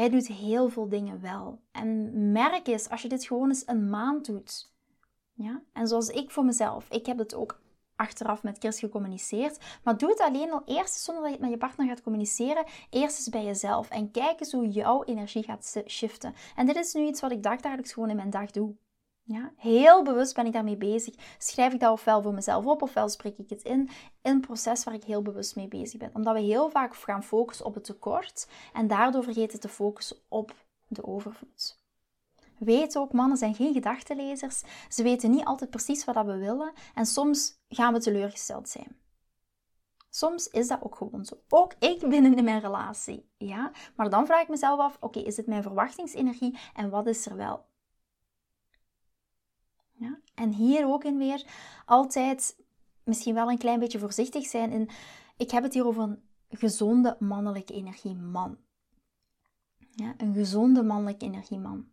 hij 0.00 0.10
doet 0.10 0.26
heel 0.26 0.68
veel 0.68 0.88
dingen 0.88 1.20
wel. 1.20 1.60
En 1.72 2.32
merk 2.32 2.66
eens, 2.66 2.88
als 2.88 3.02
je 3.02 3.08
dit 3.08 3.26
gewoon 3.26 3.48
eens 3.48 3.62
een 3.66 3.90
maand 3.90 4.26
doet. 4.26 4.72
Ja? 5.32 5.62
En 5.72 5.88
zoals 5.88 6.08
ik 6.08 6.30
voor 6.30 6.44
mezelf, 6.44 6.90
ik 6.90 7.06
heb 7.06 7.18
het 7.18 7.34
ook 7.34 7.60
achteraf 7.96 8.42
met 8.42 8.58
Chris 8.58 8.78
gecommuniceerd. 8.78 9.58
Maar 9.84 9.96
doe 9.96 10.08
het 10.08 10.20
alleen 10.20 10.52
al 10.52 10.62
eerst 10.64 10.94
zonder 10.94 11.22
dat 11.22 11.32
je 11.32 11.38
het 11.38 11.48
met 11.48 11.60
je 11.60 11.66
partner 11.66 11.86
gaat 11.86 12.02
communiceren. 12.02 12.64
Eerst 12.90 13.18
eens 13.18 13.28
bij 13.28 13.44
jezelf. 13.44 13.90
En 13.90 14.10
kijk 14.10 14.40
eens 14.40 14.52
hoe 14.52 14.68
jouw 14.68 15.04
energie 15.04 15.42
gaat 15.42 15.82
shiften. 15.86 16.34
En 16.56 16.66
dit 16.66 16.76
is 16.76 16.92
nu 16.92 17.06
iets 17.06 17.20
wat 17.20 17.30
ik 17.30 17.42
dagelijks 17.42 17.92
gewoon 17.92 18.10
in 18.10 18.16
mijn 18.16 18.30
dag 18.30 18.50
doe. 18.50 18.74
Ja, 19.22 19.52
heel 19.56 20.02
bewust 20.02 20.34
ben 20.34 20.46
ik 20.46 20.52
daarmee 20.52 20.76
bezig. 20.76 21.14
Schrijf 21.38 21.72
ik 21.72 21.80
dat 21.80 21.92
ofwel 21.92 22.22
voor 22.22 22.34
mezelf 22.34 22.66
op, 22.66 22.82
ofwel 22.82 23.08
spreek 23.08 23.38
ik 23.38 23.50
het 23.50 23.62
in. 23.62 23.80
In 23.80 23.90
een 24.22 24.40
proces 24.40 24.84
waar 24.84 24.94
ik 24.94 25.04
heel 25.04 25.22
bewust 25.22 25.56
mee 25.56 25.68
bezig 25.68 25.98
ben. 25.98 26.10
Omdat 26.14 26.34
we 26.34 26.40
heel 26.40 26.70
vaak 26.70 26.96
gaan 26.96 27.24
focussen 27.24 27.66
op 27.66 27.74
het 27.74 27.84
tekort 27.84 28.48
en 28.72 28.86
daardoor 28.86 29.22
vergeten 29.22 29.60
te 29.60 29.68
focussen 29.68 30.16
op 30.28 30.54
de 30.86 31.04
overvloed. 31.04 31.78
Weet 32.58 32.96
ook, 32.96 33.12
mannen 33.12 33.36
zijn 33.36 33.54
geen 33.54 33.72
gedachtenlezers. 33.72 34.62
Ze 34.88 35.02
weten 35.02 35.30
niet 35.30 35.44
altijd 35.44 35.70
precies 35.70 36.04
wat 36.04 36.26
we 36.26 36.36
willen 36.36 36.72
en 36.94 37.06
soms 37.06 37.58
gaan 37.68 37.92
we 37.92 38.00
teleurgesteld 38.00 38.68
zijn. 38.68 38.96
Soms 40.10 40.48
is 40.48 40.68
dat 40.68 40.82
ook 40.82 40.96
gewoon 40.96 41.24
zo. 41.24 41.34
Ook 41.48 41.74
ik 41.78 42.00
binnen 42.08 42.36
in 42.36 42.44
mijn 42.44 42.60
relatie. 42.60 43.30
Ja? 43.38 43.70
Maar 43.96 44.10
dan 44.10 44.26
vraag 44.26 44.42
ik 44.42 44.48
mezelf 44.48 44.80
af: 44.80 44.96
oké, 45.00 45.18
is 45.18 45.36
het 45.36 45.46
mijn 45.46 45.62
verwachtingsenergie 45.62 46.58
en 46.74 46.90
wat 46.90 47.06
is 47.06 47.26
er 47.26 47.36
wel? 47.36 47.68
En 50.34 50.52
hier 50.52 50.86
ook 50.86 51.04
in 51.04 51.18
weer 51.18 51.46
altijd 51.86 52.56
misschien 53.04 53.34
wel 53.34 53.50
een 53.50 53.58
klein 53.58 53.78
beetje 53.78 53.98
voorzichtig 53.98 54.46
zijn 54.46 54.70
in. 54.70 54.88
Ik 55.36 55.50
heb 55.50 55.62
het 55.62 55.74
hier 55.74 55.86
over 55.86 56.02
een 56.02 56.22
gezonde 56.48 57.16
mannelijke 57.18 57.72
energieman. 57.72 58.58
Ja, 59.90 60.14
een 60.16 60.34
gezonde 60.34 60.82
mannelijke 60.82 61.24
energieman. 61.24 61.88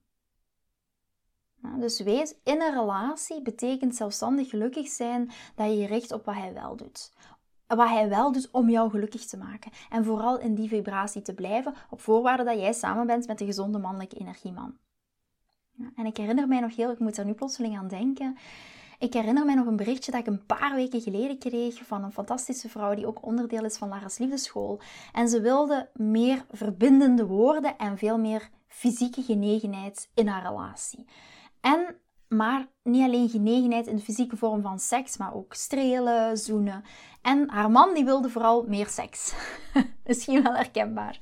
Dus 1.75 1.99
wees 1.99 2.35
in 2.43 2.61
een 2.61 2.73
relatie 2.73 3.41
betekent 3.41 3.95
zelfstandig 3.95 4.49
gelukkig 4.49 4.87
zijn 4.87 5.31
dat 5.55 5.67
je 5.67 5.77
je 5.77 5.87
richt 5.87 6.11
op 6.11 6.25
wat 6.25 6.35
hij 6.35 6.53
wel 6.53 6.75
doet. 6.75 7.11
Wat 7.67 7.89
hij 7.89 8.09
wel 8.09 8.31
doet 8.31 8.51
om 8.51 8.69
jou 8.69 8.89
gelukkig 8.89 9.25
te 9.25 9.37
maken. 9.37 9.71
En 9.89 10.05
vooral 10.05 10.39
in 10.39 10.55
die 10.55 10.69
vibratie 10.69 11.21
te 11.21 11.33
blijven, 11.33 11.73
op 11.89 12.01
voorwaarde 12.01 12.43
dat 12.43 12.59
jij 12.59 12.73
samen 12.73 13.07
bent 13.07 13.27
met 13.27 13.37
de 13.37 13.45
gezonde 13.45 13.79
mannelijke 13.79 14.17
energieman. 14.17 14.77
En 15.95 16.05
ik 16.05 16.17
herinner 16.17 16.47
mij 16.47 16.59
nog 16.59 16.75
heel, 16.75 16.91
ik 16.91 16.99
moet 16.99 17.17
er 17.17 17.25
nu 17.25 17.33
plotseling 17.33 17.77
aan 17.77 17.87
denken. 17.87 18.37
Ik 18.99 19.13
herinner 19.13 19.45
mij 19.45 19.55
nog 19.55 19.65
een 19.65 19.75
berichtje 19.75 20.11
dat 20.11 20.19
ik 20.19 20.27
een 20.27 20.45
paar 20.45 20.75
weken 20.75 21.01
geleden 21.01 21.37
kreeg 21.37 21.85
van 21.85 22.03
een 22.03 22.11
fantastische 22.11 22.69
vrouw 22.69 22.95
die 22.95 23.07
ook 23.07 23.25
onderdeel 23.25 23.65
is 23.65 23.77
van 23.77 23.89
Lara's 23.89 24.17
Liefdeschool. 24.17 24.79
En 25.13 25.29
ze 25.29 25.41
wilde 25.41 25.89
meer 25.93 26.45
verbindende 26.51 27.25
woorden 27.25 27.77
en 27.77 27.97
veel 27.97 28.17
meer 28.17 28.49
fysieke 28.67 29.23
genegenheid 29.23 30.09
in 30.13 30.27
haar 30.27 30.43
relatie. 30.43 31.05
En 31.61 31.95
maar 32.27 32.67
niet 32.83 33.03
alleen 33.03 33.29
genegenheid 33.29 33.87
in 33.87 33.95
de 33.95 34.01
fysieke 34.01 34.37
vorm 34.37 34.61
van 34.61 34.79
seks, 34.79 35.17
maar 35.17 35.33
ook 35.33 35.53
strelen, 35.53 36.37
zoenen. 36.37 36.83
En 37.21 37.49
haar 37.49 37.71
man 37.71 37.93
die 37.93 38.05
wilde 38.05 38.29
vooral 38.29 38.63
meer 38.67 38.87
seks. 38.87 39.33
Misschien 40.05 40.43
wel 40.43 40.55
herkenbaar. 40.55 41.19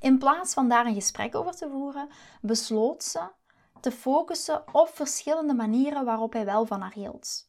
In 0.00 0.18
plaats 0.18 0.54
van 0.54 0.68
daar 0.68 0.86
een 0.86 0.94
gesprek 0.94 1.34
over 1.34 1.56
te 1.56 1.68
voeren, 1.70 2.08
besloot 2.40 3.02
ze 3.02 3.20
te 3.80 3.90
focussen 3.90 4.64
op 4.72 4.88
verschillende 4.88 5.54
manieren 5.54 6.04
waarop 6.04 6.32
hij 6.32 6.44
wel 6.44 6.66
van 6.66 6.80
haar 6.80 6.92
hield. 6.92 7.48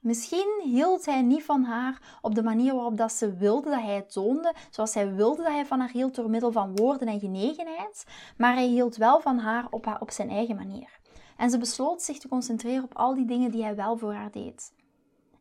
Misschien 0.00 0.60
hield 0.64 1.06
hij 1.06 1.22
niet 1.22 1.44
van 1.44 1.64
haar 1.64 2.18
op 2.20 2.34
de 2.34 2.42
manier 2.42 2.74
waarop 2.74 2.96
dat 2.96 3.12
ze 3.12 3.34
wilde 3.34 3.70
dat 3.70 3.80
hij 3.82 3.94
het 3.94 4.12
toonde, 4.12 4.54
zoals 4.70 4.94
hij 4.94 5.14
wilde 5.14 5.42
dat 5.42 5.52
hij 5.52 5.66
van 5.66 5.80
haar 5.80 5.90
hield 5.90 6.14
door 6.14 6.30
middel 6.30 6.52
van 6.52 6.76
woorden 6.76 7.08
en 7.08 7.20
genegenheid, 7.20 8.04
maar 8.36 8.54
hij 8.54 8.66
hield 8.66 8.96
wel 8.96 9.20
van 9.20 9.38
haar 9.38 9.66
op, 9.70 9.84
haar, 9.84 10.00
op 10.00 10.10
zijn 10.10 10.30
eigen 10.30 10.56
manier. 10.56 10.98
En 11.36 11.50
ze 11.50 11.58
besloot 11.58 12.02
zich 12.02 12.18
te 12.18 12.28
concentreren 12.28 12.84
op 12.84 12.96
al 12.96 13.14
die 13.14 13.26
dingen 13.26 13.50
die 13.50 13.62
hij 13.62 13.76
wel 13.76 13.96
voor 13.96 14.14
haar 14.14 14.30
deed. 14.30 14.72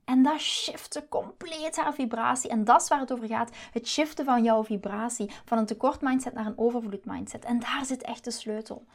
En 0.06 0.24
dat 0.24 0.40
shifte 0.40 1.06
compleet 1.10 1.76
haar 1.76 1.94
vibratie. 1.94 2.50
En 2.50 2.64
dat 2.64 2.82
is 2.82 2.88
waar 2.88 3.00
het 3.00 3.12
over 3.12 3.28
gaat. 3.28 3.52
Het 3.72 3.88
shiften 3.88 4.26
van 4.26 4.44
jouw 4.44 4.64
vibratie. 4.64 5.32
Van 5.46 5.58
een 5.58 5.66
tekort 5.66 6.02
mindset 6.02 6.34
naar 6.34 6.46
een 6.46 6.58
overvloed 6.58 7.06
mindset. 7.06 7.46
En 7.46 7.60
daar 7.60 7.86
zit 7.86 8.02
echt 8.02 8.24
de 8.24 8.32
sleutel. 8.32 8.86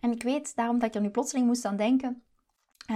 En 0.00 0.12
ik 0.12 0.22
weet 0.22 0.56
daarom 0.56 0.78
dat 0.78 0.88
ik 0.88 0.94
er 0.94 1.00
nu 1.00 1.10
plotseling 1.10 1.46
moest 1.46 1.64
aan 1.64 1.76
denken. 1.76 2.22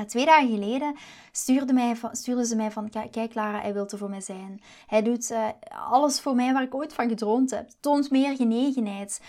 Twee 0.06 0.24
dagen 0.24 0.48
geleden 0.48 0.96
stuurde, 1.32 1.72
mij 1.72 1.96
stuurde 2.12 2.46
ze 2.46 2.56
mij 2.56 2.70
van, 2.70 2.90
kijk 3.10 3.34
Lara, 3.34 3.60
hij 3.60 3.72
wil 3.72 3.88
er 3.88 3.98
voor 3.98 4.10
mij 4.10 4.20
zijn. 4.20 4.60
Hij 4.86 5.02
doet 5.02 5.30
uh, 5.30 5.48
alles 5.90 6.20
voor 6.20 6.34
mij 6.34 6.52
waar 6.52 6.62
ik 6.62 6.74
ooit 6.74 6.94
van 6.94 7.08
gedroomd 7.08 7.50
heb. 7.50 7.70
Toont 7.80 8.10
meer 8.10 8.36
genegenheid. 8.36 9.20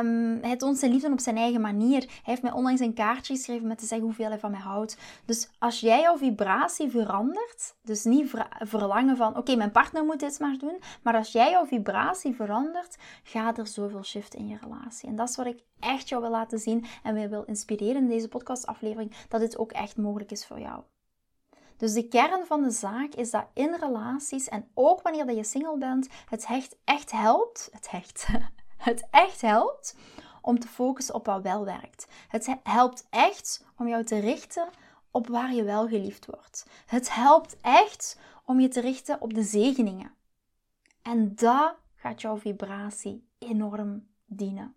Um, 0.00 0.38
hij 0.42 0.56
toont 0.56 0.78
zijn 0.78 0.92
liefde 0.92 1.12
op 1.12 1.20
zijn 1.20 1.36
eigen 1.36 1.60
manier. 1.60 2.00
Hij 2.00 2.20
heeft 2.22 2.42
mij 2.42 2.52
onlangs 2.52 2.80
een 2.80 2.94
kaartje 2.94 3.34
geschreven 3.34 3.66
met 3.66 3.78
te 3.78 3.86
zeggen 3.86 4.06
hoeveel 4.06 4.28
hij 4.28 4.38
van 4.38 4.50
mij 4.50 4.60
houdt. 4.60 4.96
Dus 5.24 5.50
als 5.58 5.80
jij 5.80 6.00
jouw 6.00 6.16
vibratie 6.16 6.90
verandert, 6.90 7.74
dus 7.82 8.04
niet 8.04 8.30
verlangen 8.58 9.16
van, 9.16 9.36
oké, 9.36 9.56
mijn 9.56 9.72
partner 9.72 10.04
moet 10.04 10.20
dit 10.20 10.38
maar 10.38 10.58
doen. 10.58 10.80
Maar 11.02 11.16
als 11.16 11.32
jij 11.32 11.50
jouw 11.50 11.66
vibratie 11.66 12.34
verandert, 12.34 12.96
gaat 13.22 13.58
er 13.58 13.66
zoveel 13.66 14.04
shift 14.04 14.34
in 14.34 14.48
je 14.48 14.56
relatie. 14.60 15.08
En 15.08 15.16
dat 15.16 15.28
is 15.28 15.36
wat 15.36 15.46
ik 15.46 15.62
echt 15.80 16.08
jou 16.08 16.22
wil 16.22 16.30
laten 16.30 16.58
zien 16.58 16.84
en 17.02 17.28
wil 17.28 17.42
inspireren 17.42 18.02
in 18.02 18.08
deze 18.08 18.28
podcastaflevering, 18.28 19.12
dat 19.28 19.40
dit 19.40 19.58
ook 19.58 19.72
echt 19.72 19.96
mogelijk 20.04 20.30
is 20.30 20.46
voor 20.46 20.60
jou. 20.60 20.82
Dus 21.76 21.92
de 21.92 22.08
kern 22.08 22.46
van 22.46 22.62
de 22.62 22.70
zaak 22.70 23.14
is 23.14 23.30
dat 23.30 23.46
in 23.52 23.74
relaties 23.74 24.48
en 24.48 24.68
ook 24.74 25.02
wanneer 25.02 25.26
dat 25.26 25.36
je 25.36 25.44
single 25.44 25.78
bent, 25.78 26.08
het 26.28 26.44
echt, 26.44 26.76
echt 26.84 27.10
helpt, 27.10 27.68
het 27.72 27.88
echt, 27.92 28.26
het 28.88 29.06
echt 29.10 29.40
helpt 29.40 29.96
om 30.40 30.58
te 30.58 30.68
focussen 30.68 31.14
op 31.14 31.26
wat 31.26 31.42
wel 31.42 31.64
werkt. 31.64 32.06
Het 32.28 32.56
helpt 32.62 33.06
echt 33.10 33.64
om 33.76 33.88
jou 33.88 34.04
te 34.04 34.18
richten 34.18 34.68
op 35.10 35.26
waar 35.26 35.54
je 35.54 35.62
wel 35.64 35.88
geliefd 35.88 36.26
wordt. 36.26 36.66
Het 36.86 37.14
helpt 37.14 37.56
echt 37.60 38.18
om 38.44 38.60
je 38.60 38.68
te 38.68 38.80
richten 38.80 39.20
op 39.20 39.34
de 39.34 39.42
zegeningen. 39.42 40.14
En 41.02 41.34
dat 41.34 41.76
gaat 41.94 42.20
jouw 42.20 42.38
vibratie 42.38 43.28
enorm 43.38 44.08
dienen. 44.24 44.74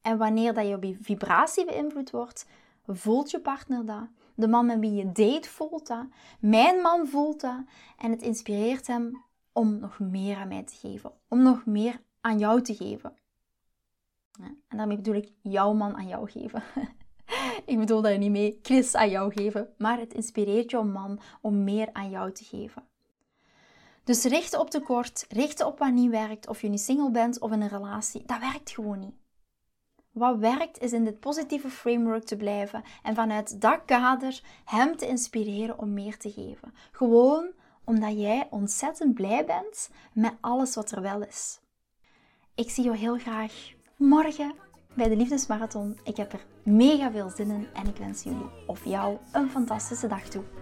En 0.00 0.18
wanneer 0.18 0.54
dat 0.54 0.66
je 0.66 0.98
vibratie 1.00 1.64
beïnvloed 1.64 2.10
wordt, 2.10 2.46
voelt 2.86 3.30
je 3.30 3.40
partner 3.40 3.86
dat. 3.86 4.08
De 4.34 4.48
man 4.48 4.66
met 4.66 4.78
wie 4.78 4.92
je 4.92 5.12
date 5.12 5.48
voelt 5.48 5.86
dat. 5.86 6.06
Mijn 6.40 6.80
man 6.80 7.06
voelt 7.06 7.40
dat. 7.40 7.62
En 7.98 8.10
het 8.10 8.22
inspireert 8.22 8.86
hem 8.86 9.24
om 9.52 9.78
nog 9.78 9.98
meer 9.98 10.36
aan 10.36 10.48
mij 10.48 10.62
te 10.62 10.74
geven. 10.74 11.12
Om 11.28 11.42
nog 11.42 11.66
meer 11.66 12.00
aan 12.20 12.38
jou 12.38 12.62
te 12.62 12.74
geven. 12.74 13.14
En 14.68 14.76
daarmee 14.76 14.96
bedoel 14.96 15.14
ik 15.14 15.32
jouw 15.42 15.72
man 15.72 15.96
aan 15.96 16.08
jou 16.08 16.30
geven. 16.30 16.62
ik 17.66 17.78
bedoel 17.78 18.02
daar 18.02 18.18
niet 18.18 18.30
mee 18.30 18.58
Chris 18.62 18.94
aan 18.94 19.10
jou 19.10 19.32
geven. 19.32 19.68
Maar 19.78 19.98
het 19.98 20.14
inspireert 20.14 20.70
jouw 20.70 20.84
man 20.84 21.20
om 21.40 21.64
meer 21.64 21.88
aan 21.92 22.10
jou 22.10 22.32
te 22.32 22.44
geven. 22.44 22.82
Dus 24.04 24.24
richten 24.24 24.60
op 24.60 24.70
tekort, 24.70 25.26
richten 25.28 25.66
op 25.66 25.78
wat 25.78 25.92
niet 25.92 26.10
werkt, 26.10 26.48
of 26.48 26.60
je 26.60 26.68
nu 26.68 26.76
single 26.76 27.10
bent 27.10 27.40
of 27.40 27.52
in 27.52 27.60
een 27.60 27.68
relatie, 27.68 28.22
dat 28.26 28.38
werkt 28.38 28.70
gewoon 28.70 28.98
niet. 28.98 29.14
Wat 30.12 30.38
werkt 30.38 30.80
is 30.80 30.92
in 30.92 31.04
dit 31.04 31.20
positieve 31.20 31.68
framework 31.68 32.24
te 32.24 32.36
blijven 32.36 32.82
en 33.02 33.14
vanuit 33.14 33.60
dat 33.60 33.80
kader 33.84 34.40
hem 34.64 34.96
te 34.96 35.08
inspireren 35.08 35.78
om 35.78 35.92
meer 35.92 36.16
te 36.16 36.30
geven. 36.30 36.74
Gewoon 36.92 37.50
omdat 37.84 38.20
jij 38.20 38.46
ontzettend 38.50 39.14
blij 39.14 39.44
bent 39.44 39.90
met 40.12 40.34
alles 40.40 40.74
wat 40.74 40.90
er 40.90 41.02
wel 41.02 41.22
is. 41.22 41.60
Ik 42.54 42.70
zie 42.70 42.84
jou 42.84 42.96
heel 42.96 43.18
graag 43.18 43.72
morgen 43.96 44.54
bij 44.94 45.08
de 45.08 45.16
Liefdesmarathon. 45.16 45.98
Ik 46.04 46.16
heb 46.16 46.32
er 46.32 46.46
mega 46.62 47.10
veel 47.10 47.30
zin 47.30 47.50
in 47.50 47.66
en 47.72 47.86
ik 47.86 47.96
wens 47.96 48.22
jullie 48.22 48.66
of 48.66 48.84
jou 48.84 49.18
een 49.32 49.50
fantastische 49.50 50.06
dag 50.06 50.28
toe. 50.28 50.61